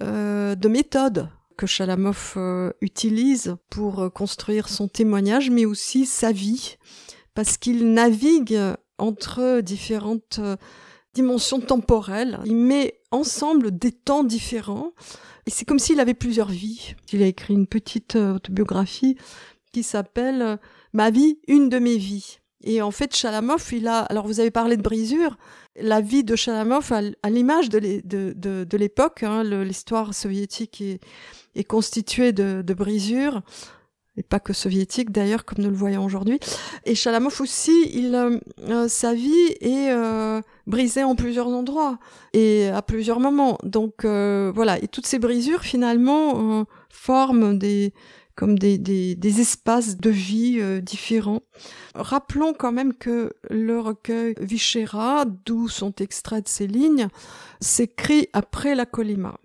[0.00, 6.78] euh, de méthode que Chalamov euh, utilise pour construire son témoignage, mais aussi sa vie,
[7.34, 8.58] parce qu'il navigue
[8.98, 10.40] entre différentes
[11.14, 12.40] dimensions temporelles.
[12.44, 14.92] Il met ensemble des temps différents
[15.46, 16.94] et c'est comme s'il avait plusieurs vies.
[17.12, 19.16] Il a écrit une petite euh, autobiographie
[19.72, 20.56] qui s'appelle euh,
[20.92, 22.38] Ma vie, une de mes vies.
[22.64, 24.00] Et en fait, Chalamov, il a.
[24.00, 25.36] Alors, vous avez parlé de brisure.
[25.80, 30.82] La vie de Chalamov, à l'image de l'époque, hein, l'histoire soviétique
[31.54, 33.42] est, constituée de, brisures
[34.16, 36.40] et pas que soviétique d'ailleurs, comme nous le voyons aujourd'hui.
[36.84, 41.98] Et Chalamov aussi, il, euh, euh, sa vie est euh, brisée en plusieurs endroits
[42.32, 43.58] et à plusieurs moments.
[43.62, 47.92] Donc voilà, et toutes ces brisures finalement forment des
[48.36, 51.42] comme des, des, des, espaces de vie différents.
[51.94, 57.08] Rappelons quand même que le recueil Vichera, d'où sont extraits ces lignes,
[57.60, 59.38] s'écrit après la Colima.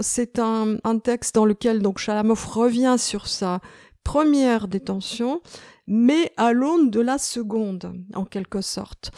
[0.00, 3.60] C'est un, un, texte dans lequel donc Chalamov revient sur sa
[4.04, 5.40] première détention,
[5.86, 9.10] mais à l'aune de la seconde, en quelque sorte.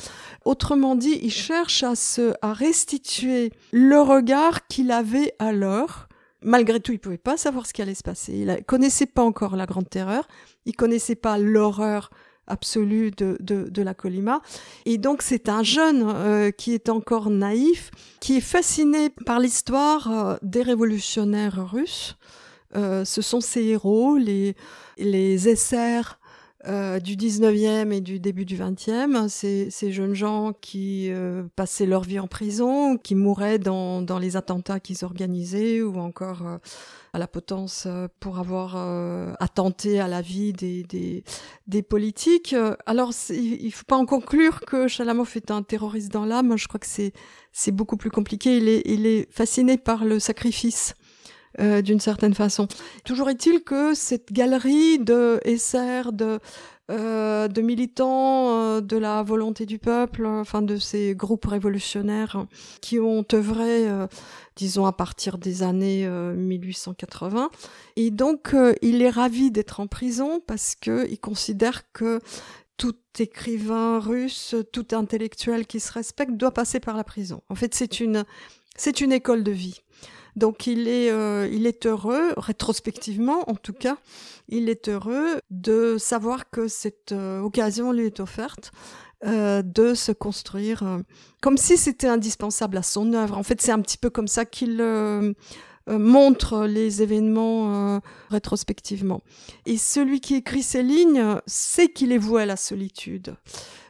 [0.44, 6.07] Autrement dit, il cherche à se, à restituer le regard qu'il avait alors.
[6.42, 8.32] Malgré tout, il pouvait pas savoir ce qui allait se passer.
[8.32, 10.28] Il ne connaissait pas encore la grande terreur.
[10.66, 12.10] Il connaissait pas l'horreur
[12.46, 14.40] absolue de, de, la Colima.
[14.86, 20.10] Et donc c'est un jeune euh, qui est encore naïf, qui est fasciné par l'histoire
[20.10, 22.16] euh, des révolutionnaires russes,
[22.76, 24.54] euh, ce sont ces héros, les,
[24.98, 26.18] les SR
[26.66, 31.86] euh, du 19e et du début du 20e, ces, ces jeunes gens qui euh, passaient
[31.86, 36.42] leur vie en prison, qui mouraient dans, dans les attentats qu'ils organisaient ou encore
[37.12, 37.86] à la potence
[38.20, 38.76] pour avoir
[39.40, 41.24] attenté à la vie des, des,
[41.66, 42.54] des politiques.
[42.86, 46.56] Alors, il ne faut pas en conclure que Chalamov est un terroriste dans l'âme.
[46.58, 47.12] Je crois que c'est
[47.52, 48.56] c'est beaucoup plus compliqué.
[48.56, 50.94] Il est, il est fasciné par le sacrifice
[51.60, 52.68] euh, d'une certaine façon.
[53.04, 56.38] Toujours est-il que cette galerie de SR, de,
[56.90, 62.46] euh, de militants euh, de la volonté du peuple, enfin de ces groupes révolutionnaires
[62.80, 63.86] qui ont œuvré,
[64.54, 67.50] disons, à partir des années 1880.
[67.96, 72.20] Et donc, il est ravi d'être en prison parce qu'il considère que
[72.76, 77.42] tout écrivain russe, tout intellectuel qui se respecte doit passer par la prison.
[77.48, 78.24] En fait, c'est une,
[78.76, 79.82] c'est une école de vie.
[80.38, 83.96] Donc il est, euh, il est heureux, rétrospectivement en tout cas,
[84.48, 88.70] il est heureux de savoir que cette euh, occasion lui est offerte
[89.26, 91.00] euh, de se construire
[91.42, 93.36] comme si c'était indispensable à son œuvre.
[93.36, 94.80] En fait, c'est un petit peu comme ça qu'il
[95.88, 99.22] montre les événements rétrospectivement.
[99.66, 103.34] Et celui qui écrit ces lignes sait qu'il est voué à la solitude.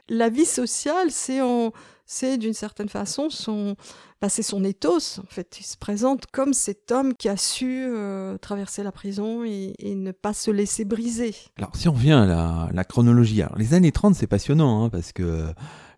[0.08, 1.72] La vie sociale, c'est en
[2.10, 3.76] c'est d'une certaine façon son,
[4.22, 5.20] bah, c'est son ethos.
[5.20, 9.44] En fait, il se présente comme cet homme qui a su euh, traverser la prison
[9.44, 11.34] et, ne pas se laisser briser.
[11.58, 15.44] Alors, si on revient à la, chronologie, les années 30, c'est passionnant hein, parce que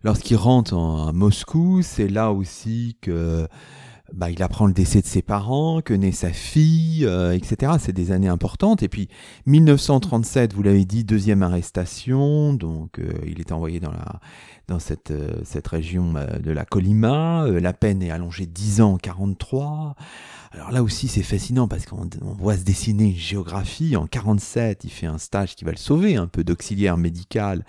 [0.03, 3.47] lorsqu'il rentre à Moscou, c'est là aussi que
[4.13, 7.73] bah, il apprend le décès de ses parents, que naît sa fille, euh, etc.
[7.79, 8.83] C'est des années importantes.
[8.83, 9.07] Et puis
[9.45, 12.53] 1937, vous l'avez dit, deuxième arrestation.
[12.53, 14.19] Donc euh, il est envoyé dans la
[14.71, 17.45] dans cette, euh, cette région de la Colima.
[17.47, 19.95] la peine est allongée 10 ans en 43.
[20.53, 23.95] Alors là aussi, c'est fascinant parce qu'on voit se dessiner une géographie.
[23.95, 27.63] En 47, il fait un stage qui va le sauver, un peu d'auxiliaire médical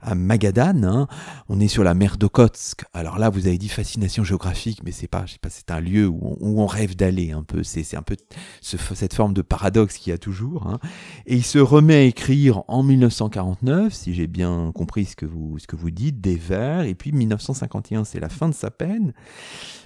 [0.00, 0.84] à Magadan.
[0.84, 1.08] Hein.
[1.48, 2.84] On est sur la mer d'Okotsk.
[2.92, 6.06] Alors là, vous avez dit fascination géographique, mais c'est pas, je pas, c'est un lieu
[6.06, 7.64] où on, rêve d'aller un peu.
[7.64, 8.16] C'est un peu
[8.60, 10.68] cette forme de paradoxe qu'il y a toujours.
[10.68, 10.78] Hein.
[11.26, 15.58] Et il se remet à écrire en 1949, si j'ai bien compris ce que vous,
[15.58, 19.12] ce que vous dites, des Et puis 1951, c'est la fin de sa peine.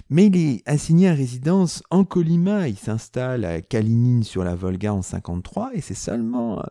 [0.09, 2.67] Mais il est assigné à résidence en Colima.
[2.67, 6.63] Il s'installe à Kalinine sur la Volga en 53 et c'est seulement euh,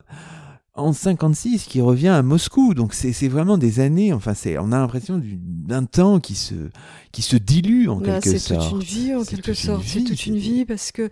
[0.75, 2.75] en 56 qu'il revient à Moscou.
[2.75, 4.13] Donc c'est vraiment des années.
[4.13, 6.55] Enfin, c'est on a l'impression d'un temps qui se
[7.11, 8.63] qui se dilue en quelque sorte.
[8.63, 9.83] C'est toute une vie en quelque sorte.
[9.85, 11.11] C'est toute une vie parce que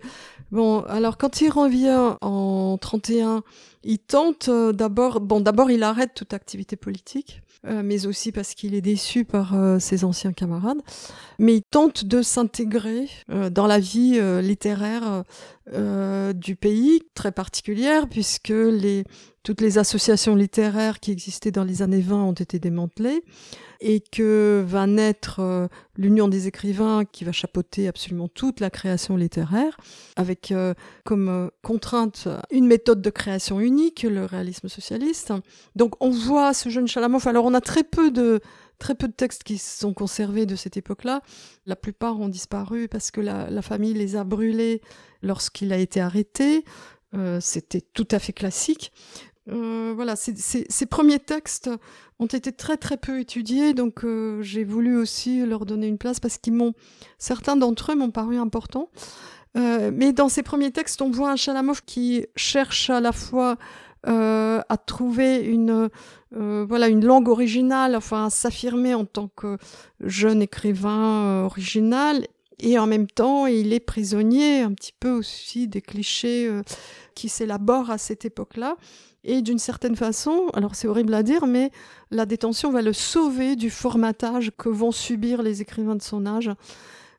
[0.51, 3.43] bon, alors quand il revient en 31,
[3.83, 5.21] il tente euh, d'abord.
[5.21, 7.41] Bon, d'abord il arrête toute activité politique.
[7.67, 10.79] Euh, mais aussi parce qu'il est déçu par euh, ses anciens camarades.
[11.37, 15.23] Mais il tente de s'intégrer euh, dans la vie littéraire
[16.33, 19.05] du pays, très particulière, puisque les,
[19.43, 23.23] toutes les associations littéraires qui existaient dans les années 20 ont été démantelées
[23.81, 25.67] et que va naître euh,
[25.97, 29.75] l'Union des écrivains qui va chapeauter absolument toute la création littéraire,
[30.15, 35.33] avec euh, comme euh, contrainte une méthode de création unique, le réalisme socialiste.
[35.75, 37.27] Donc on voit ce jeune Chalamov.
[37.27, 38.39] Alors on a très peu de
[38.77, 41.21] très peu de textes qui sont conservés de cette époque-là.
[41.65, 44.81] La plupart ont disparu parce que la, famille les a brûlés
[45.21, 46.65] lorsqu'il a été arrêté.
[47.41, 48.91] C'était tout à fait classique.
[49.51, 51.69] Euh, voilà, ces premiers textes
[52.19, 56.19] ont été très très peu étudiés, donc euh, j'ai voulu aussi leur donner une place
[56.19, 56.73] parce qu'ils m'ont,
[57.17, 58.89] certains d'entre eux m'ont paru importants.
[59.57, 63.57] Euh, mais dans ces premiers textes, on voit un Chalamov qui cherche à la fois
[64.07, 65.89] euh, à trouver une
[66.35, 69.57] euh, voilà une langue originale, enfin à s'affirmer en tant que
[69.99, 72.25] jeune écrivain original.
[72.63, 76.47] Et en même temps, il est prisonnier un petit peu aussi des clichés
[77.15, 78.77] qui s'élaborent à cette époque-là.
[79.23, 81.71] Et d'une certaine façon, alors c'est horrible à dire, mais
[82.09, 86.51] la détention va le sauver du formatage que vont subir les écrivains de son âge.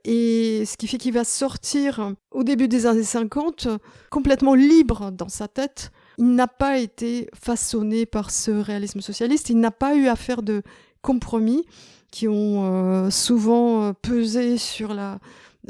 [0.04, 3.68] Et ce qui fait qu'il va sortir au début des années 50
[4.10, 5.92] complètement libre dans sa tête.
[6.18, 10.42] Il n'a pas été façonné par ce réalisme socialiste, il n'a pas eu à faire
[10.42, 10.62] de
[11.02, 11.64] compromis
[12.10, 15.18] qui ont euh, souvent euh, pesé sur la,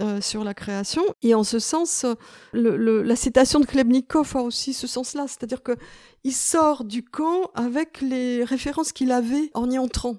[0.00, 1.02] euh, sur la création.
[1.22, 2.04] Et en ce sens,
[2.52, 5.76] la citation de Klebnikov a aussi ce sens-là, c'est-à-dire que
[6.24, 10.16] il sort du camp avec les références qu'il avait en y entrant.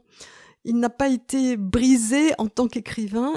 [0.65, 3.33] Il n'a pas été brisé en tant qu'écrivain,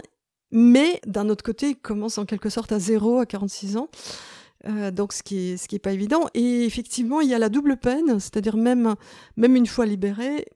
[0.51, 3.89] mais d'un autre côté, il commence en quelque sorte à zéro à 46 ans.
[4.67, 7.39] Euh, donc ce qui est ce qui est pas évident et effectivement il y a
[7.39, 8.95] la double peine c'est-à-dire même
[9.37, 10.47] même une fois libéré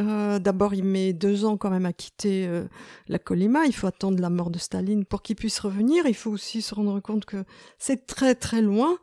[0.00, 2.64] euh, d'abord, il met deux ans quand même à quitter euh,
[3.08, 3.66] la Colima.
[3.66, 6.06] Il faut attendre la mort de Staline pour qu'il puisse revenir.
[6.06, 7.44] Il faut aussi se rendre compte que
[7.78, 8.98] c'est très très loin,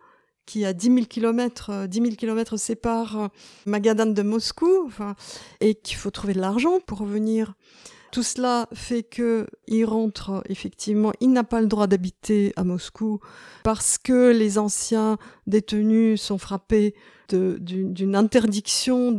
[0.45, 3.29] qu'il y a 10 000 kilomètres, 10 000 kilomètres séparent
[3.65, 4.91] Magadan de Moscou,
[5.61, 7.53] et qu'il faut trouver de l'argent pour revenir.
[8.11, 13.19] Tout cela fait que il rentre effectivement, il n'a pas le droit d'habiter à Moscou
[13.65, 16.95] parce que les anciens détenus sont frappés
[17.27, 19.11] d'une interdiction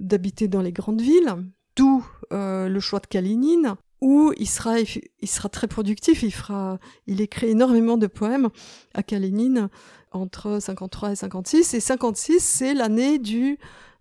[0.00, 1.34] d'habiter dans les grandes villes,
[1.76, 6.78] d'où euh, le choix de Kalinine, où il sera, il sera très productif, il, fera,
[7.06, 8.48] il écrit énormément de poèmes
[8.94, 9.68] à Kalinine
[10.12, 13.58] entre 53 et 56, et 56 c'est l'année du,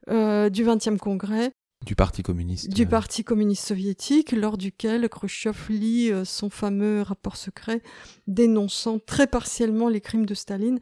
[0.10, 1.52] euh, du 20e congrès
[1.86, 2.70] du Parti communiste.
[2.70, 7.82] Du Parti communiste soviétique, lors duquel Khrushchev lit euh, son fameux rapport secret
[8.26, 10.80] dénonçant très partiellement les crimes de Staline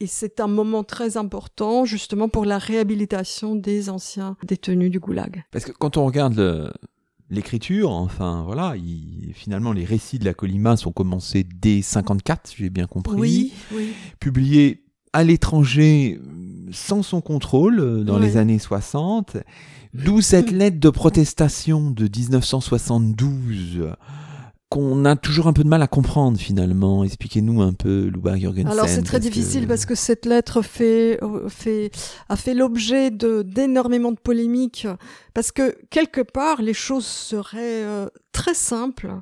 [0.00, 5.44] et c'est un moment très important justement pour la réhabilitation des anciens détenus du goulag.
[5.52, 6.72] Parce que quand on regarde
[7.30, 8.74] l'écriture, enfin voilà,
[9.32, 13.16] finalement les récits de la Colima sont commencés dès 54, j'ai bien compris.
[13.16, 13.92] Oui, oui.
[14.18, 16.20] Publiés à l'étranger
[16.72, 19.36] sans son contrôle euh, dans les années 60.
[19.92, 23.88] D'où cette lettre de protestation de 1972
[24.70, 27.02] qu'on a toujours un peu de mal à comprendre finalement.
[27.04, 28.70] Expliquez-nous un peu, Louba Jorgensen.
[28.70, 31.90] Alors c'est très difficile parce que cette lettre fait, fait,
[32.28, 34.86] a fait l'objet de d'énormément de polémiques
[35.34, 39.12] parce que quelque part les choses seraient euh, très simples.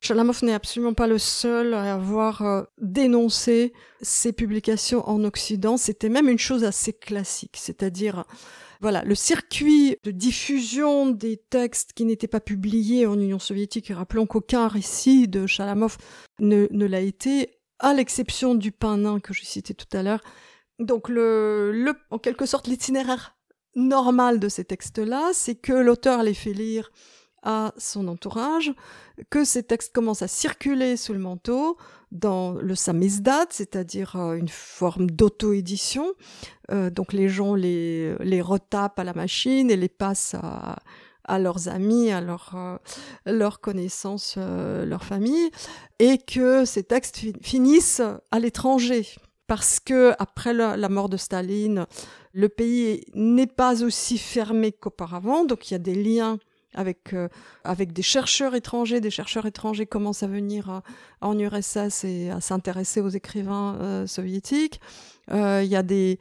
[0.00, 3.72] Chalamov n'est absolument pas le seul à avoir euh, dénoncé
[4.02, 5.76] ces publications en Occident.
[5.76, 8.24] C'était même une chose assez classique, c'est-à-dire
[8.80, 13.94] voilà, le circuit de diffusion des textes qui n'étaient pas publiés en Union soviétique, et
[13.94, 15.98] rappelons qu'aucun récit de Chalamov
[16.38, 20.22] ne, l'a été, à l'exception du pain nain que je citais tout à l'heure.
[20.78, 23.36] Donc le, le, en quelque sorte, l'itinéraire
[23.74, 26.90] normal de ces textes-là, c'est que l'auteur les fait lire
[27.42, 28.72] à son entourage,
[29.30, 31.76] que ces textes commencent à circuler sous le manteau
[32.12, 36.12] dans le samizdat, c'est-à-dire euh, une forme d'auto-édition.
[36.70, 40.78] Euh, donc les gens les, les retapent à la machine et les passent à,
[41.24, 42.78] à leurs amis, à euh,
[43.26, 45.50] leurs connaissances, leur famille,
[45.98, 49.06] et que ces textes finissent à l'étranger.
[49.46, 51.86] Parce que après la mort de Staline,
[52.32, 56.38] le pays n'est pas aussi fermé qu'auparavant, donc il y a des liens
[56.74, 57.28] avec euh,
[57.64, 59.00] avec des chercheurs étrangers.
[59.00, 60.80] Des chercheurs étrangers commencent à venir euh,
[61.20, 64.80] en URSS et à s'intéresser aux écrivains euh, soviétiques.
[65.32, 66.18] Il y a des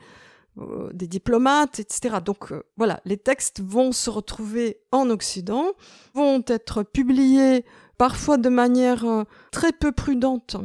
[0.93, 2.17] des diplomates, etc.
[2.23, 5.67] Donc voilà, les textes vont se retrouver en Occident,
[6.13, 7.63] vont être publiés
[7.97, 9.05] parfois de manière
[9.51, 10.57] très peu prudente,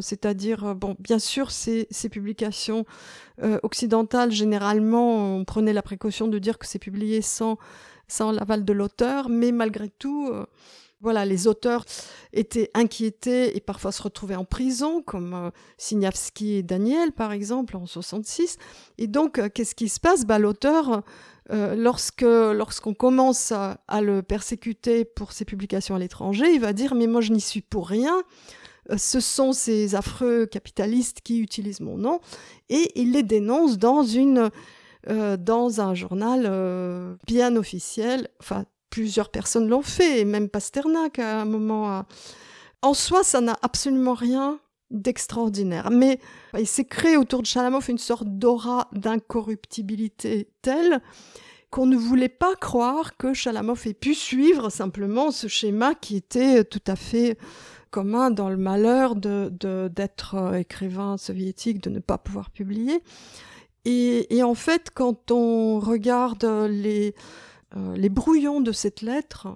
[0.00, 2.84] c'est-à-dire, bon, bien sûr, ces, ces publications
[3.62, 7.58] occidentales, généralement, on prenait la précaution de dire que c'est publié sans
[8.08, 10.46] sans l'aval de l'auteur, mais malgré tout, euh,
[11.00, 11.84] voilà, les auteurs
[12.32, 15.50] étaient inquiétés et parfois se retrouvaient en prison, comme euh,
[16.40, 18.56] et Daniel, par exemple, en 66.
[18.98, 20.24] Et donc, euh, qu'est-ce qui se passe?
[20.24, 21.02] Bah, L'auteur,
[21.52, 26.72] euh, lorsque lorsqu'on commence à, à, le persécuter pour ses publications à l'étranger, il va
[26.72, 28.22] dire mais moi je n'y suis pour rien.
[28.96, 32.20] Ce sont ces affreux capitalistes qui utilisent mon nom
[32.70, 34.50] et il les dénonce dans une
[35.08, 38.28] euh, dans un journal euh, bien officiel.
[38.40, 42.04] Enfin, plusieurs personnes l'ont fait, même Pasternak à un moment.
[42.82, 45.90] En soi, ça n'a absolument rien d'extraordinaire.
[45.90, 46.18] Mais
[46.58, 51.00] il s'est créé autour de Chalamov une sorte d'aura d'incorruptibilité telle
[51.70, 56.64] qu'on ne voulait pas croire que Chalamov ait pu suivre simplement ce schéma qui était
[56.64, 57.36] tout à fait
[57.90, 59.50] commun dans le malheur de
[59.88, 63.02] d'être euh, écrivain soviétique, de ne pas pouvoir publier.
[63.90, 67.14] Et, en fait, quand on regarde les,
[67.74, 69.48] euh, les brouillons de cette lettre,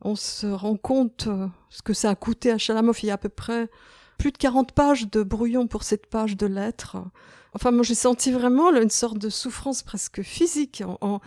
[0.00, 2.98] on se rend compte euh, ce que ça a coûté à Chalamov.
[3.02, 3.68] Il y a à peu près
[4.16, 6.96] plus de 40 pages de brouillon pour cette page de lettres.
[7.52, 11.20] Enfin, moi, j'ai senti vraiment une sorte de souffrance presque physique en,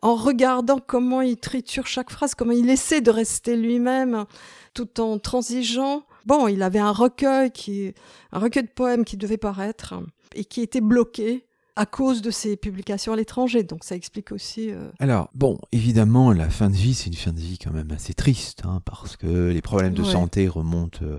[0.00, 4.24] en, regardant comment il triture chaque phrase, comment il essaie de rester lui-même
[4.72, 6.04] tout en transigeant.
[6.26, 7.92] Bon, il avait un recueil qui,
[8.30, 9.94] un recueil de poèmes qui devait paraître
[10.36, 11.44] et qui était bloqué
[11.76, 13.62] à cause de ses publications à l'étranger.
[13.62, 14.70] Donc ça explique aussi.
[14.70, 17.90] Euh, Alors bon, évidemment, la fin de vie, c'est une fin de vie quand même
[17.90, 21.18] assez triste, hein, parce que les problèmes de santé remontent euh,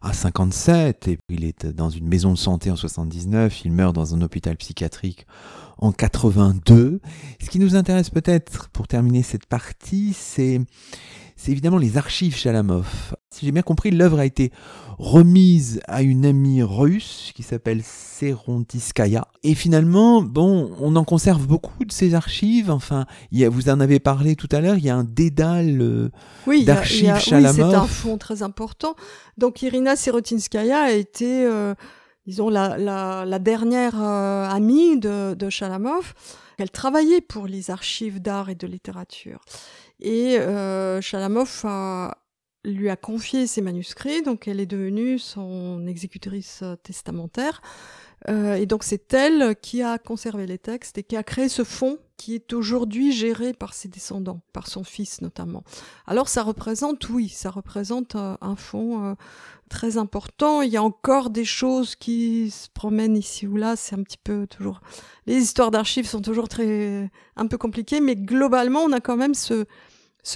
[0.00, 3.64] à 57 et il est dans une maison de santé en 79.
[3.64, 5.26] Il meurt dans un hôpital psychiatrique
[5.78, 7.00] en 82.
[7.40, 10.60] Ce qui nous intéresse peut-être pour terminer cette partie, c'est
[11.42, 13.16] c'est évidemment les archives Chalamov.
[13.30, 14.52] Si j'ai bien compris, l'œuvre a été
[14.98, 19.26] remise à une amie russe qui s'appelle Serontiskaya.
[19.42, 22.70] Et finalement, bon, on en conserve beaucoup de ces archives.
[22.70, 26.10] Enfin, vous en avez parlé tout à l'heure, il y a un dédale euh,
[26.64, 27.58] d'archives Chalamov.
[27.58, 28.94] Oui, c'est un fonds très important.
[29.36, 31.74] Donc Irina Serotinskaya a été, euh,
[32.24, 36.14] disons, la, dernière euh, amie de, de Chalamov.
[36.58, 39.40] Elle travaillait pour les archives d'art et de littérature.
[40.02, 41.64] Et euh, Chalamov
[42.64, 47.62] lui a confié ses manuscrits, donc elle est devenue son exécutrice euh, testamentaire.
[48.28, 51.64] Euh, et donc c'est elle qui a conservé les textes et qui a créé ce
[51.64, 55.64] fonds qui est aujourd'hui géré par ses descendants, par son fils notamment.
[56.06, 59.16] Alors ça représente, oui, ça représente un fonds
[59.72, 60.62] très important.
[60.62, 63.74] Il y a encore des choses qui se promènent ici ou là.
[63.74, 64.82] C'est un petit peu toujours.
[65.26, 69.34] Les histoires d'archives sont toujours très un peu compliquées, mais globalement, on a quand même
[69.34, 69.64] ce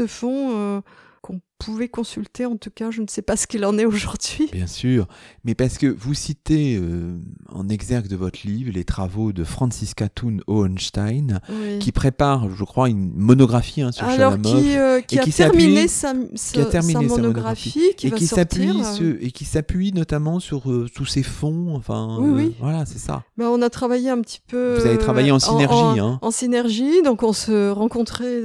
[0.06, 0.80] fonds euh,
[1.22, 2.46] qu'on pouvez consulter.
[2.46, 4.48] En tout cas, je ne sais pas ce qu'il en est aujourd'hui.
[4.52, 5.06] Bien sûr,
[5.44, 10.08] mais parce que vous citez euh, en exergue de votre livre les travaux de Franziska
[10.08, 11.40] Thun Hohenstein,
[11.80, 16.14] qui prépare, je crois, une monographie hein, sur Alors, qui, euh, qui, a terminé sa,
[16.34, 18.82] qui a terminé sa monographie, qui et, qui s'appuie
[19.20, 21.74] et qui s'appuie notamment sur euh, tous ces fonds.
[21.74, 23.24] Enfin, oui, voilà, c'est ça.
[23.36, 24.76] Ben, on a travaillé un petit peu.
[24.78, 26.18] Vous avez travaillé en synergie, en, hein.
[26.22, 28.42] en synergie, donc on se rencontrait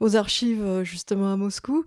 [0.00, 1.84] aux archives justement à Moscou.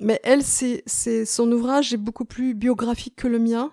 [0.00, 0.82] Mais elle, c'est,
[1.24, 3.72] son ouvrage est beaucoup plus biographique que le mien.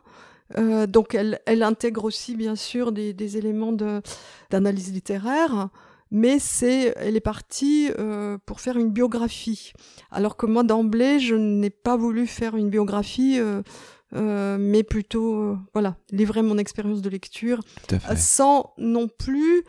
[0.58, 4.02] Euh, donc elle, elle intègre aussi bien sûr des, des éléments de,
[4.50, 5.70] d'analyse littéraire,
[6.10, 9.74] mais c'est, elle est partie euh, pour faire une biographie.
[10.12, 15.98] Alors que moi d'emblée, je n'ai pas voulu faire une biographie, euh, mais plutôt voilà
[16.12, 17.60] livrer mon expérience de lecture,
[18.16, 19.64] sans non plus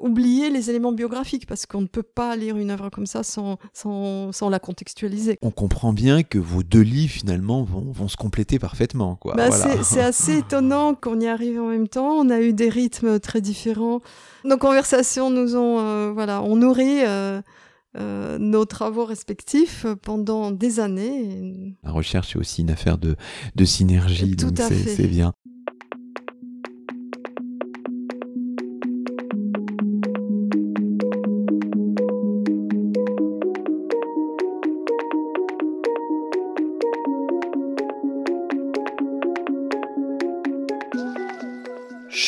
[0.00, 3.58] oublier les éléments biographiques parce qu'on ne peut pas lire une œuvre comme ça sans,
[3.72, 5.38] sans, sans, la contextualiser.
[5.42, 9.16] On comprend bien que vos deux livres finalement vont, vont se compléter parfaitement.
[9.16, 9.34] Quoi.
[9.34, 12.12] Bah, C'est assez étonnant qu'on y arrive en même temps.
[12.12, 14.00] On a eu des rythmes très différents.
[14.44, 21.74] Nos conversations nous ont, euh, voilà, on nourri euh, nos travaux respectifs pendant des années.
[21.82, 23.16] La recherche est aussi une affaire de,
[23.56, 25.32] de synergie, Tout donc c'est bien.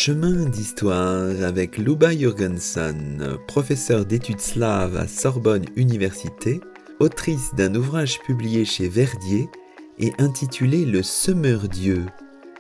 [0.05, 6.61] Chemin d'histoire avec Luba Jurgensen, professeur d'études slaves à Sorbonne Université,
[6.99, 9.49] autrice d'un ouvrage publié chez Verdier
[10.01, 12.05] et intitulé Le Semeur Dieu,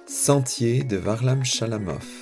[0.07, 2.22] sentier de Varlam Chalamov.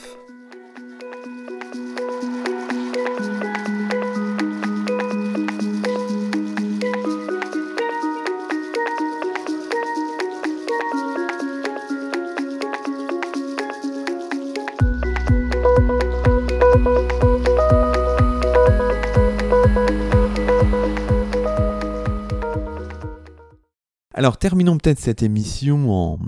[24.40, 26.18] Terminons peut-être cette émission en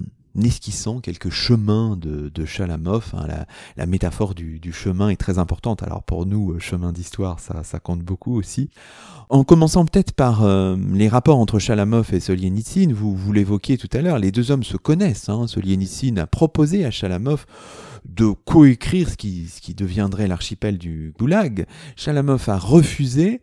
[0.41, 2.45] esquissant quelques chemins de, de.
[2.63, 3.45] Hein.
[3.77, 5.83] la, métaphore du, chemin est très importante.
[5.83, 8.71] Alors pour nous, euh, chemin d'histoire, ça, compte beaucoup aussi.
[9.29, 14.03] En commençant peut-être par euh, les rapports entre Chalamov et Solienitsyn, vous, l'évoquiez tout à
[14.03, 15.29] l'heure, les deux hommes se connaissent.
[15.29, 15.47] Hein.
[16.17, 17.47] A proposé à Chalamov
[18.05, 21.67] de coécrire ce qui, ce qui deviendrait l'archipel du Goulag.
[21.97, 23.41] Chalamov a refusé.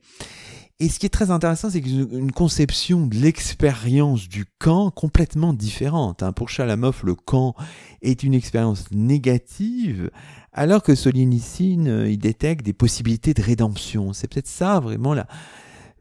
[0.82, 6.24] Et ce qui est très intéressant, c'est une conception de l'expérience du camp complètement différente.
[6.24, 6.32] Hein.
[6.32, 7.54] Pour Chalamov, le camp
[8.02, 10.10] est une expérience négative,
[10.54, 14.14] alors que Solzhenitsyn, euh, il détecte des possibilités de rédemption.
[14.14, 15.28] C'est peut-être ça vraiment la,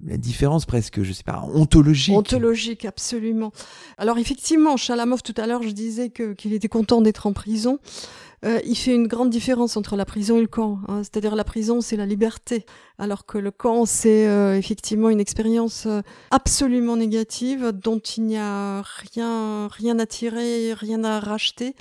[0.06, 2.16] la différence presque, je sais pas, ontologique.
[2.16, 3.52] Ontologique, absolument.
[3.96, 7.78] Alors effectivement, Chalamov, tout à l'heure, je disais que qu'il était content d'être en prison.
[8.44, 10.78] Euh, il fait une grande différence entre la prison et le camp.
[10.86, 11.02] Hein.
[11.02, 12.64] C'est-à-dire la prison, c'est la liberté,
[12.98, 18.38] alors que le camp, c'est euh, effectivement une expérience euh, absolument négative dont il n'y
[18.38, 21.74] a rien, rien à tirer, rien à racheter.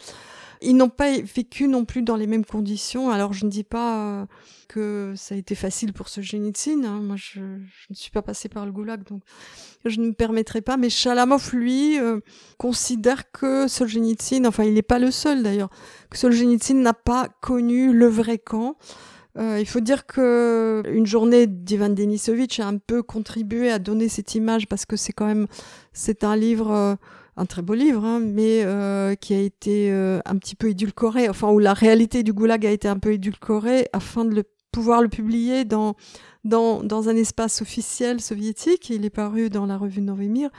[0.61, 3.09] Ils n'ont pas vécu non plus dans les mêmes conditions.
[3.09, 4.27] Alors je ne dis pas
[4.67, 6.19] que ça a été facile pour ce.
[6.19, 6.99] Hein.
[7.01, 9.21] Moi, je, ne suis pas passée par le goulag, donc
[9.85, 10.77] je ne me permettrai pas.
[10.77, 12.19] Mais Chalamov, lui, euh,
[12.57, 15.69] considère que Solzhenitsyn, enfin, il n'est pas le seul d'ailleurs,
[16.09, 18.77] que Solzhenitsyn n'a pas connu le vrai camp.
[19.37, 24.09] Euh, il faut dire que une journée d'Ivan Denisovitch a un peu contribué à donner
[24.09, 25.45] cette image parce que c'est quand même
[25.93, 26.95] c'est un livre euh,
[27.37, 31.29] un très beau livre, hein, mais euh, qui a été euh, un petit peu édulcoré,
[31.29, 35.01] enfin où la réalité du goulag a été un peu édulcorée afin de le, pouvoir
[35.01, 35.95] le publier dans
[36.47, 38.89] dans, dans un espace officiel soviétique.
[38.89, 40.49] Il est paru dans la revue Novemir.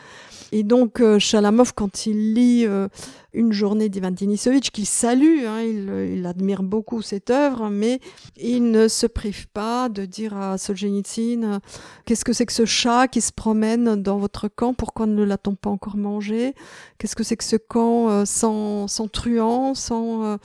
[0.53, 2.89] Et donc, euh, Chalamov, quand il lit euh,
[3.34, 8.01] Une journée d'Ivan Denisovitch, qu'il salue, hein, il, il, admire beaucoup cette œuvre, mais
[8.41, 11.59] il ne se prive pas de dire à Solzhenitsyn euh,
[12.07, 14.72] Qu'est-ce que c'est que ce chat qui se promène dans votre camp?
[14.72, 16.55] Pourquoi ne l'a-t-on pas encore mangé?
[16.97, 20.39] Qu'est-ce que c'est que ce camp sans, sans truands, sans.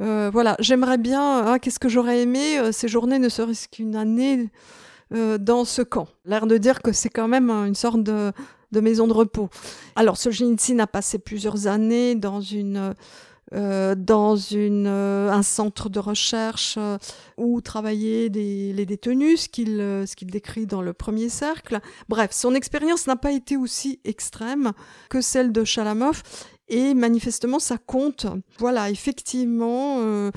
[0.00, 4.48] Euh, voilà, j'aimerais bien, hein, qu'est-ce que j'aurais aimé, ces journées ne serait-ce qu'une année
[5.14, 6.06] euh, dans ce camp.
[6.26, 8.32] L'air de dire que c'est quand même une sorte de,
[8.72, 9.48] maison de repos.
[9.96, 12.94] Alors, Solzhenitsyn a passé plusieurs années dans une
[13.54, 16.78] euh, dans euh, un centre de recherche
[17.38, 21.80] où travaillaient les détenus, ce qu'il décrit dans le premier cercle.
[22.10, 24.72] Bref, son expérience n'a pas été aussi extrême
[25.08, 26.22] que celle de Chalamov
[26.68, 28.26] et manifestement ça compte.
[28.58, 30.30] Voilà, effectivement,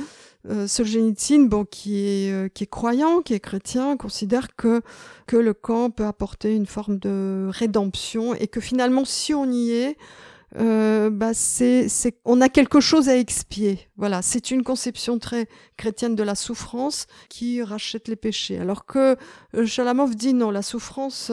[0.50, 4.82] euh, Solzhenitsyn, bon, qui est euh, qui est croyant, qui est chrétien, considère que
[5.28, 9.72] que le camp peut apporter une forme de rédemption et que finalement, si on y
[9.72, 9.98] est,
[10.58, 13.88] euh, bah c'est c'est on a quelque chose à expier.
[13.96, 15.48] Voilà, c'est une conception très
[15.78, 18.58] chrétienne de la souffrance qui rachète les péchés.
[18.60, 19.16] Alors que
[19.56, 21.32] euh, Chalamov dit non, la souffrance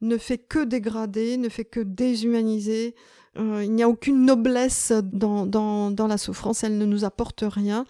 [0.00, 2.94] ne fait que dégrader, ne fait que déshumaniser.
[3.38, 7.44] Euh, il n'y a aucune noblesse dans, dans, dans, la souffrance, elle ne nous apporte
[7.46, 7.86] rien.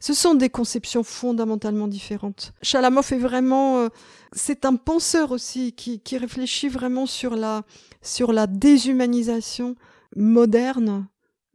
[0.00, 2.54] Ce sont des conceptions fondamentalement différentes.
[2.62, 3.88] Chalamov est vraiment, euh,
[4.32, 7.64] c'est un penseur aussi qui, qui réfléchit vraiment sur la,
[8.00, 9.76] sur la déshumanisation
[10.16, 11.06] moderne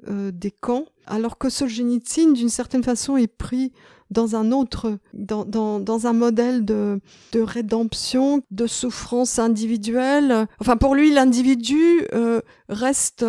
[0.07, 3.73] euh, des camps, alors que Solzhenitsyn, d'une certaine façon, est pris
[4.09, 6.99] dans un autre, dans, dans, dans un modèle de,
[7.31, 10.47] de rédemption, de souffrance individuelle.
[10.59, 13.25] Enfin, pour lui, l'individu euh, reste,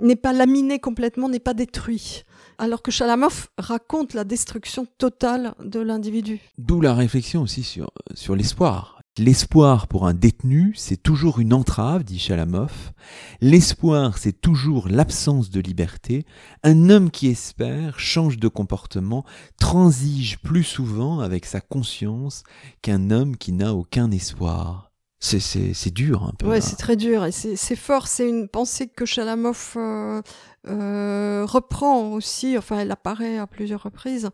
[0.00, 2.24] n'est pas laminé complètement, n'est pas détruit.
[2.58, 6.40] Alors que Chalamov raconte la destruction totale de l'individu.
[6.58, 8.93] D'où la réflexion aussi sur, sur l'espoir.
[9.16, 12.92] L'espoir pour un détenu, c'est toujours une entrave, dit Chalamov.
[13.40, 16.26] L'espoir, c'est toujours l'absence de liberté.
[16.64, 19.24] Un homme qui espère change de comportement,
[19.60, 22.42] transige plus souvent avec sa conscience
[22.82, 24.93] qu'un homme qui n'a aucun espoir.
[25.24, 26.46] C'est dur un peu.
[26.46, 28.08] Ouais, c'est très dur et c'est fort.
[28.08, 30.20] C'est une pensée que Chalamov euh,
[30.68, 32.58] euh, reprend aussi.
[32.58, 34.28] Enfin, elle apparaît à plusieurs reprises.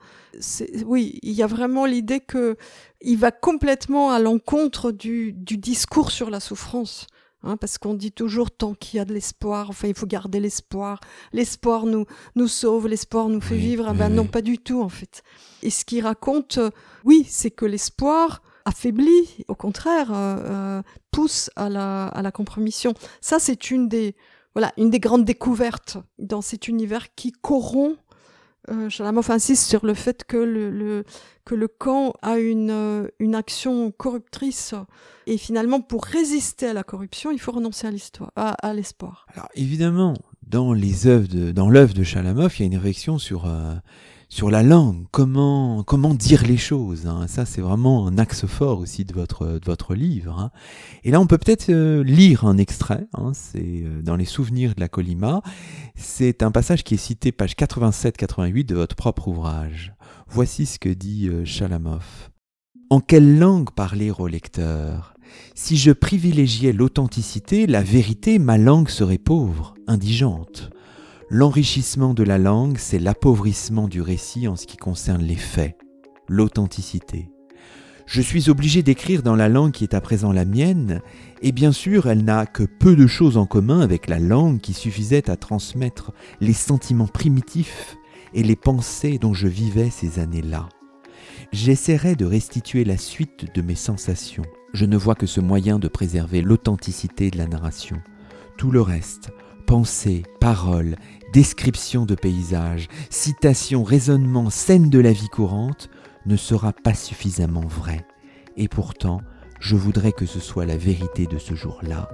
[0.85, 2.57] Oui, il y a vraiment l'idée que
[3.01, 7.07] il va complètement à l'encontre du, du discours sur la souffrance.
[7.43, 10.41] Hein, parce qu'on dit toujours tant qu'il y a de l'espoir, enfin il faut garder
[10.41, 11.01] l'espoir.
[11.33, 13.87] L'espoir nous nous sauve, l'espoir nous fait vivre.
[13.89, 15.23] Ah ben non, pas du tout en fait.
[15.63, 16.59] Et ce qu'il raconte,
[17.05, 22.95] oui, c'est que l'espoir affaiblit, au contraire, euh, euh, pousse à la, à la compromission.
[23.21, 24.15] Ça, c'est une des,
[24.55, 27.97] voilà, une des grandes découvertes dans cet univers qui corrompt.
[28.71, 31.05] Euh, Chalamov insiste sur le fait que le,
[31.47, 34.75] que le camp a une, euh, une action corruptrice
[35.27, 39.27] et finalement pour résister à la corruption, il faut renoncer à l'histoire, à, l'espoir.
[39.35, 40.15] Alors évidemment,
[40.47, 43.47] dans les œuvres de, dans l'œuvre de Chalamov, il y a une réflexion sur
[44.31, 47.07] sur la langue, comment comment dire les choses.
[47.09, 47.27] Hein.
[47.27, 50.39] Ça, c'est vraiment un axe fort aussi de votre de votre livre.
[50.39, 50.51] Hein.
[51.03, 53.09] Et là, on peut peut-être euh, lire un extrait.
[53.13, 53.33] Hein.
[53.35, 55.43] C'est euh, dans les souvenirs de la Colima.
[55.97, 59.93] C'est un passage qui est cité page 87-88 de votre propre ouvrage.
[60.29, 62.31] Voici ce que dit euh, Chalamov.
[62.89, 65.15] En quelle langue parler au lecteur?
[65.57, 70.71] Si je privilégiais l'authenticité, la vérité, ma langue serait pauvre, indigente.
[71.33, 75.79] L'enrichissement de la langue, c'est l'appauvrissement du récit en ce qui concerne les faits,
[76.29, 77.31] l'authenticité.
[78.05, 81.01] Je suis obligé d'écrire dans la langue qui est à présent la mienne,
[81.41, 84.73] et bien sûr elle n'a que peu de choses en commun avec la langue qui
[84.73, 86.11] suffisait à transmettre
[86.41, 87.97] les sentiments primitifs
[88.35, 90.69] et les pensées dont je vivais ces années-là.
[91.53, 94.47] J'essaierai de restituer la suite de mes sensations.
[94.73, 98.03] je ne vois que ce moyen de préserver l'authenticité de la narration.
[98.57, 99.31] Tout le reste,
[99.71, 100.97] pensée, paroles,
[101.33, 105.91] description de paysages, citations, raisonnements, scènes de la vie courante,
[106.27, 108.05] ne sera pas suffisamment vrai.
[108.57, 109.21] Et pourtant,
[109.61, 112.09] je voudrais que ce soit la vérité de ce jour-là,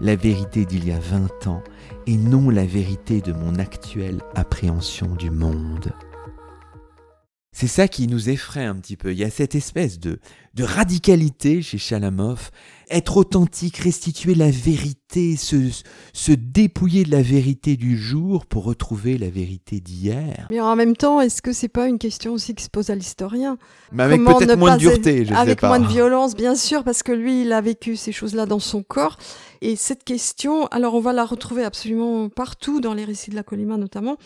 [0.00, 1.62] la vérité d'il y a 20 ans,
[2.06, 5.92] et non la vérité de mon actuelle appréhension du monde.
[7.60, 9.10] C'est ça qui nous effraie un petit peu.
[9.10, 10.20] Il y a cette espèce de,
[10.54, 12.52] de radicalité chez Chalamov.
[12.88, 15.56] Être authentique, restituer la vérité, se,
[16.12, 20.46] se dépouiller de la vérité du jour pour retrouver la vérité d'hier.
[20.50, 22.94] Mais en même temps, est-ce que c'est pas une question aussi qui se pose à
[22.94, 23.58] l'historien?
[23.90, 25.66] Mais avec peut-être moins de dureté, je Avec sais pas.
[25.66, 28.84] moins de violence, bien sûr, parce que lui, il a vécu ces choses-là dans son
[28.84, 29.18] corps.
[29.62, 33.42] Et cette question, alors on va la retrouver absolument partout dans les récits de la
[33.42, 34.16] Colima notamment.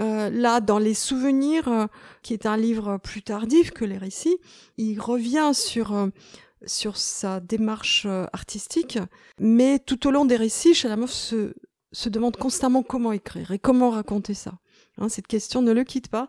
[0.00, 1.86] Euh, là, dans les souvenirs, euh,
[2.22, 4.38] qui est un livre plus tardif que les récits,
[4.76, 6.08] il revient sur euh,
[6.66, 8.98] sur sa démarche artistique,
[9.38, 11.54] mais tout au long des récits, Chalamov se
[11.92, 14.54] se demande constamment comment écrire et comment raconter ça.
[14.98, 16.28] Hein, cette question ne le quitte pas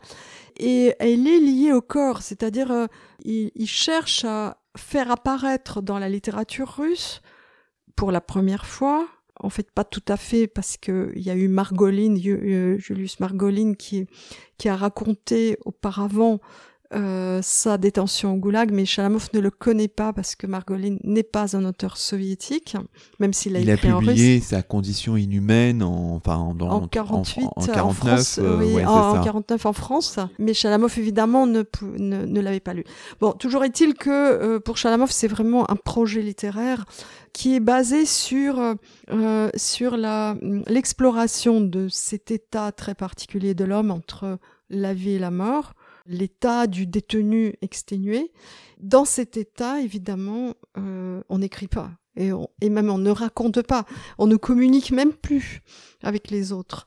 [0.57, 2.87] et elle est liée au corps, c'est-à-dire
[3.23, 7.21] il, il cherche à faire apparaître dans la littérature russe
[7.95, 9.07] pour la première fois
[9.39, 12.15] en fait pas tout à fait parce que il y a eu Margolin,
[12.77, 14.07] Julius Margolin qui
[14.57, 16.39] qui a raconté auparavant
[16.95, 21.23] euh, sa détention au goulag, mais Chalamov ne le connaît pas parce que Margolin n'est
[21.23, 22.77] pas un auteur soviétique,
[23.19, 26.87] même s'il a Il écrit a publié sa condition inhumaine en, enfin, en, dans- En
[26.87, 29.21] 48, en, en en 49, France, euh, oui, ouais, c'est en, ça.
[29.23, 32.83] 49 en France, mais Chalamov évidemment ne, pou- ne, ne l'avait pas lu.
[33.19, 36.85] Bon, toujours est-il que euh, pour Chalamov, c'est vraiment un projet littéraire
[37.33, 38.75] qui est basé sur euh,
[39.11, 40.37] euh, sur la
[40.67, 44.37] l'exploration de cet état très particulier de l'homme entre
[44.69, 45.73] la vie et la mort,
[46.05, 48.31] l'état du détenu exténué.
[48.79, 51.91] Dans cet état, évidemment, euh, on n'écrit pas.
[52.17, 53.85] Et, on- et même on ne raconte pas,
[54.17, 55.61] on ne communique même plus
[56.01, 56.85] avec les autres.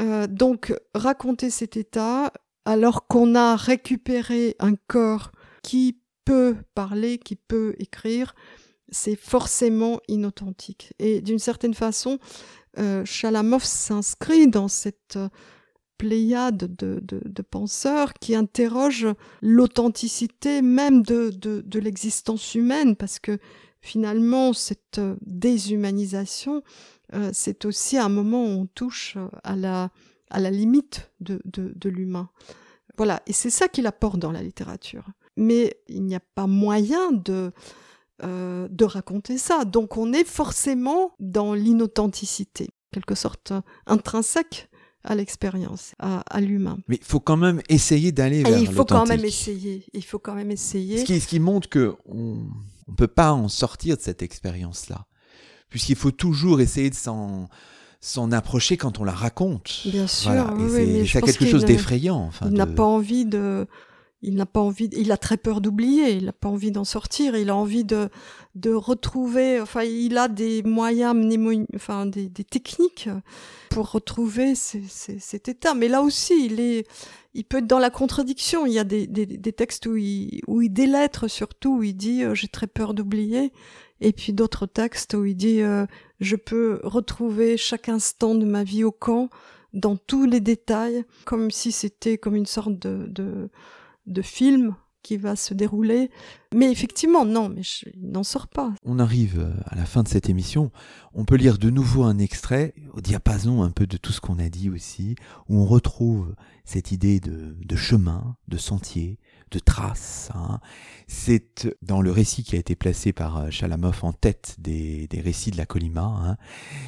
[0.00, 2.32] Euh, donc raconter cet état
[2.64, 5.30] alors qu'on a récupéré un corps
[5.62, 8.34] qui peut parler, qui peut écrire,
[8.90, 10.92] c'est forcément inauthentique.
[10.98, 12.18] Et d'une certaine façon,
[12.78, 15.18] euh, Chalamov s'inscrit dans cette
[15.98, 23.38] pléiade de, penseurs qui interrogent l'authenticité même de, l'existence humaine, parce que
[23.80, 26.62] finalement, cette euh, déshumanisation,
[27.14, 31.40] euh, c'est aussi un moment où on touche euh, à la, limite de,
[31.88, 32.30] l'humain.
[32.96, 35.06] Voilà, et c'est ça qu'il apporte dans la littérature.
[35.36, 37.52] Mais il n'y a pas moyen de,
[38.22, 39.66] de raconter ça.
[39.66, 43.52] Donc on est forcément dans l'inauthenticité, quelque sorte
[43.86, 44.70] intrinsèque
[45.06, 46.78] à l'expérience, à, à l'humain.
[46.88, 49.24] Mais il faut quand même essayer d'aller vers Et il faut quand même l'authentique.
[49.48, 49.84] essayer.
[49.94, 50.98] Il faut quand même essayer.
[50.98, 52.36] Ce qui, ce qui montre que on
[52.88, 55.06] ne peut pas en sortir de cette expérience-là.
[55.70, 57.48] Puisqu'il faut toujours essayer de s'en
[58.00, 59.80] s'en approcher quand on la raconte.
[59.86, 60.54] Bien sûr, Voilà.
[60.54, 62.18] oui, oui, c'est- pense quelque chose d'effrayant.
[62.20, 63.66] Enfin, il n'a pas envie de.
[64.26, 64.90] Il n'a pas envie.
[64.92, 66.10] Il a très peur d'oublier.
[66.16, 67.36] Il n'a pas envie d'en sortir.
[67.36, 68.10] Il a envie de
[68.56, 69.60] de retrouver.
[69.60, 71.14] Enfin, il a des moyens,
[71.74, 73.08] enfin des, des techniques
[73.70, 75.74] pour retrouver cet état.
[75.74, 76.86] Mais là aussi, il est.
[77.34, 78.66] Il peut être dans la contradiction.
[78.66, 81.96] Il y a des, des, des textes où il où il délettre surtout où il
[81.96, 83.52] dit euh, j'ai très peur d'oublier.
[84.00, 85.86] Et puis d'autres textes où il dit euh,
[86.18, 89.30] je peux retrouver chaque instant de ma vie au camp
[89.76, 93.50] dans tous les détails, comme si c'était comme une sorte de, de,
[94.06, 94.74] de film
[95.06, 96.10] qui va se dérouler.
[96.52, 98.74] Mais effectivement, non, mais je, n'en sort pas.
[98.84, 100.72] On arrive euh, à la fin de cette émission.
[101.14, 104.40] On peut lire de nouveau un extrait au diapason un peu de tout ce qu'on
[104.40, 105.14] a dit aussi,
[105.48, 106.34] où on retrouve
[106.64, 109.20] cette idée de, de chemin, de sentier,
[109.50, 110.30] de traces.
[110.34, 110.60] hein.
[111.08, 115.20] C'est dans le récit qui a été placé par euh, Chalamov en tête des, des
[115.20, 116.36] récits de la Colima, hein,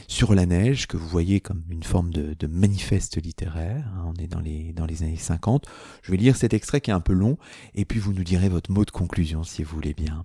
[0.09, 3.86] sur la neige, que vous voyez comme une forme de, de manifeste littéraire.
[3.96, 4.04] hein.
[4.06, 5.66] on est dans les, dans les années 50.
[6.02, 7.38] Je vais lire cet extrait qui est un peu long,
[7.74, 10.24] et puis vous nous direz votre mot de conclusion si vous voulez bien.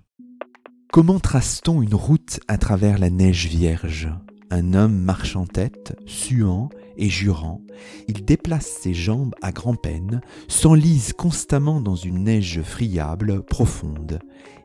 [0.92, 4.08] Comment trace-t-on une route à travers la neige vierge?
[4.50, 7.60] Un homme marche en tête, suant et jurant.
[8.08, 14.20] Il déplace ses jambes à grand-peine, s'enlise constamment dans une neige friable, profonde.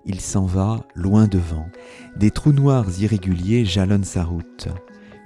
[0.06, 1.68] Il s'en va loin devant.
[2.18, 4.70] Des trous noirs irréguliers jalonnent sa route.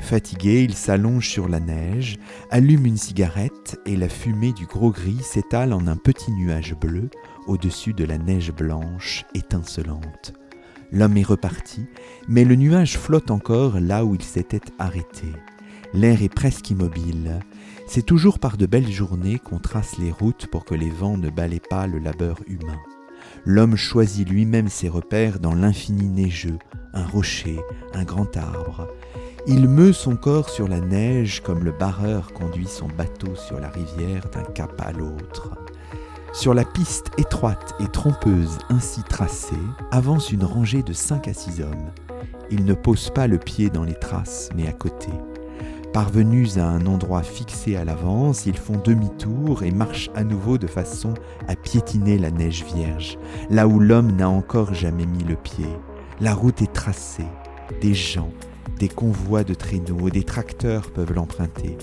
[0.02, 2.18] Fatigué, il s'allonge sur la neige,
[2.52, 7.10] allume une cigarette et la fumée du gros gris s'étale en un petit nuage bleu
[7.48, 10.34] au-dessus de la neige blanche étincelante.
[10.92, 11.86] L'homme est reparti,
[12.28, 15.28] mais le nuage flotte encore là où il s'était arrêté.
[15.94, 17.40] L'air est presque immobile.
[17.88, 21.30] C'est toujours par de belles journées qu'on trace les routes pour que les vents ne
[21.30, 22.80] balaient pas le labeur humain.
[23.46, 26.58] l'homme choisit lui-même ses repères dans l'infini neigeux,
[26.94, 27.60] un rocher,
[27.94, 28.88] un grand arbre.
[29.48, 33.70] Il meut son corps sur la neige comme le barreur conduit son bateau sur la
[33.70, 35.52] rivière d'un cap à l'autre.
[36.34, 39.56] Sur la piste étroite et trompeuse ainsi tracée,
[39.92, 41.92] avance une rangée de cinq à six hommes.
[42.50, 45.10] Ils ne posent pas le pied dans les traces, mais à côté.
[45.94, 50.66] Parvenus à un endroit fixé à l'avance, ils font demi-tour et marchent à nouveau de
[50.66, 51.14] façon
[51.48, 53.20] à piétiner la neige vierge,
[53.52, 55.68] là où l'homme n'a encore jamais mis le pied.
[56.20, 57.28] La route est tracée,
[57.80, 58.32] des gens,
[58.80, 61.78] des convois de traîneaux, des tracteurs peuvent l'emprunter.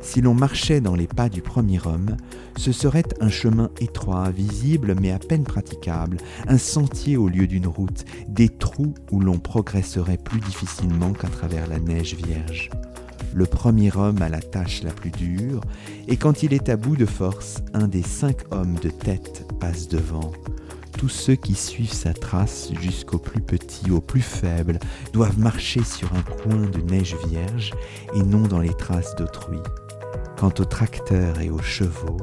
[0.00, 2.16] Si l'on marchait dans les pas du premier homme,
[2.56, 6.16] ce serait un chemin étroit, visible mais à peine praticable,
[6.48, 11.68] un sentier au lieu d'une route, des trous où l'on progresserait plus difficilement qu'à travers
[11.68, 12.68] la neige vierge
[13.34, 15.60] le premier homme a la tâche la plus dure,
[16.06, 19.88] et quand il est à bout de force, un des cinq hommes de tête passe
[19.88, 20.32] devant.
[20.96, 24.78] Tous ceux qui suivent sa trace jusqu'au plus petit, au plus faible,
[25.12, 27.72] doivent marcher sur un coin de neige vierge
[28.14, 29.58] et non dans les traces d'autrui.
[30.38, 32.20] Quant aux tracteurs et aux chevaux,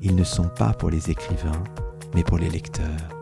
[0.00, 1.64] ils ne sont pas pour les écrivains,
[2.14, 3.21] mais pour les lecteurs.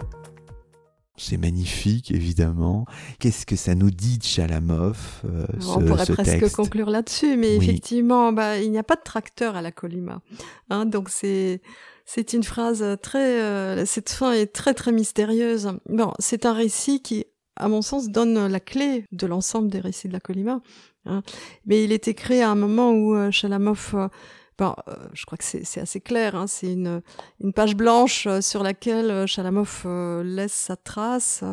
[1.20, 2.86] C'est magnifique, évidemment.
[3.18, 8.32] Qu'est-ce que ça nous dit de Chalamov euh, On pourrait presque conclure là-dessus, mais effectivement,
[8.32, 10.22] bah, il n'y a pas de tracteur à la Colima.
[10.70, 11.60] Hein, donc c'est
[12.06, 13.42] c'est une phrase très.
[13.42, 15.70] Euh, cette fin est très très mystérieuse.
[15.90, 20.08] Bon, c'est un récit qui, à mon sens, donne la clé de l'ensemble des récits
[20.08, 20.62] de la Colima.
[21.04, 21.22] Hein.
[21.66, 23.30] Mais il était créé à un moment où euh,
[24.60, 26.34] Euh, je crois que c'est assez clair.
[26.34, 27.02] Hein, c'est une,
[27.42, 29.86] une, page blanche euh, sur laquelle euh, Chalamov
[30.24, 31.44] laisse sa trace.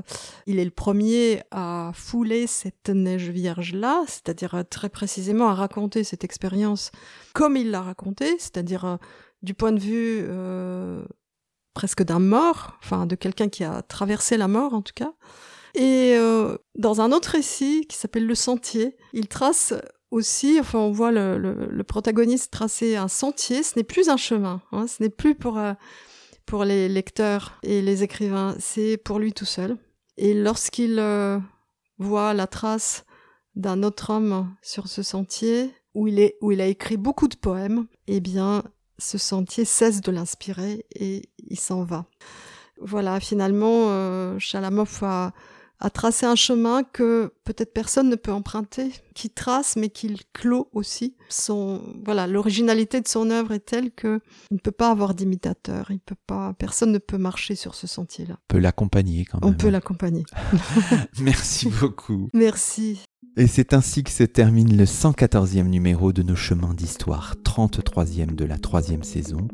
[0.45, 6.23] Il est le premier à fouler cette neige vierge-là, c'est-à-dire très précisément à raconter cette
[6.23, 6.91] expérience
[7.33, 8.97] comme il l'a racontée, c'est-à-dire
[9.41, 10.27] du point de vue
[11.73, 15.13] presque d'un mort, enfin de quelqu'un qui a traversé la mort en tout cas.
[15.75, 16.17] Et
[16.75, 19.73] dans un autre récit qui s'appelle Le Sentier, il trace
[20.11, 23.63] aussi, enfin, on voit le, protagoniste tracer un sentier.
[23.63, 24.61] Ce n'est plus un chemin.
[24.71, 25.73] Hein, ce n'est plus pour euh,
[26.45, 28.55] pour les lecteurs et les écrivains.
[28.59, 29.77] C'est pour lui tout seul.
[30.17, 31.39] Et lorsqu'il euh,
[31.97, 33.05] voit la trace
[33.55, 37.35] d'un autre homme sur ce sentier où il est où il a écrit beaucoup de
[37.35, 38.63] poèmes, eh bien,
[38.97, 42.05] ce sentier cesse de l'inspirer et il s'en va.
[42.79, 45.31] Voilà, finalement, euh, a
[45.79, 50.69] à tracer un chemin que peut-être personne ne peut emprunter, qui trace mais qui clôt
[50.73, 51.15] aussi.
[51.29, 54.19] Son voilà, l'originalité de son œuvre est telle que
[54.49, 57.85] il ne peut pas avoir d'imitateur, il peut pas, personne ne peut marcher sur ce
[57.85, 58.35] sentier-là.
[58.35, 59.53] On peut l'accompagner quand même.
[59.53, 60.23] On peut l'accompagner.
[61.19, 62.29] Merci beaucoup.
[62.33, 62.99] Merci.
[63.35, 68.45] Et c'est ainsi que se termine le 114e numéro de nos chemins d'histoire, 33e de
[68.45, 69.47] la troisième saison.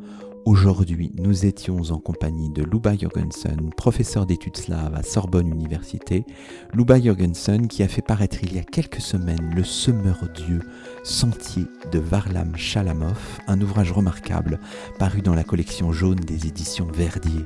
[0.46, 6.26] Aujourd'hui, nous étions en compagnie de Luba Jorgensen, professeur d'études slaves à Sorbonne Université.
[6.74, 10.60] Luba Jorgensen qui a fait paraître il y a quelques semaines Le Semeur Dieu,
[11.06, 11.64] Sentier
[11.94, 14.60] de Varlam Chalamov, un ouvrage remarquable
[15.00, 17.46] paru dans la collection jaune des éditions Verdier.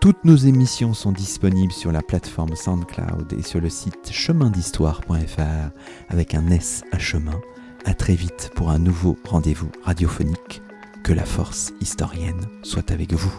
[0.00, 5.70] Toutes nos émissions sont disponibles sur la plateforme SoundCloud et sur le site chemindhistoire.fr
[6.08, 7.40] avec un S à chemin.
[7.84, 10.62] À très vite pour un nouveau rendez-vous radiophonique.
[11.08, 13.32] Que la force historienne soit avec vous.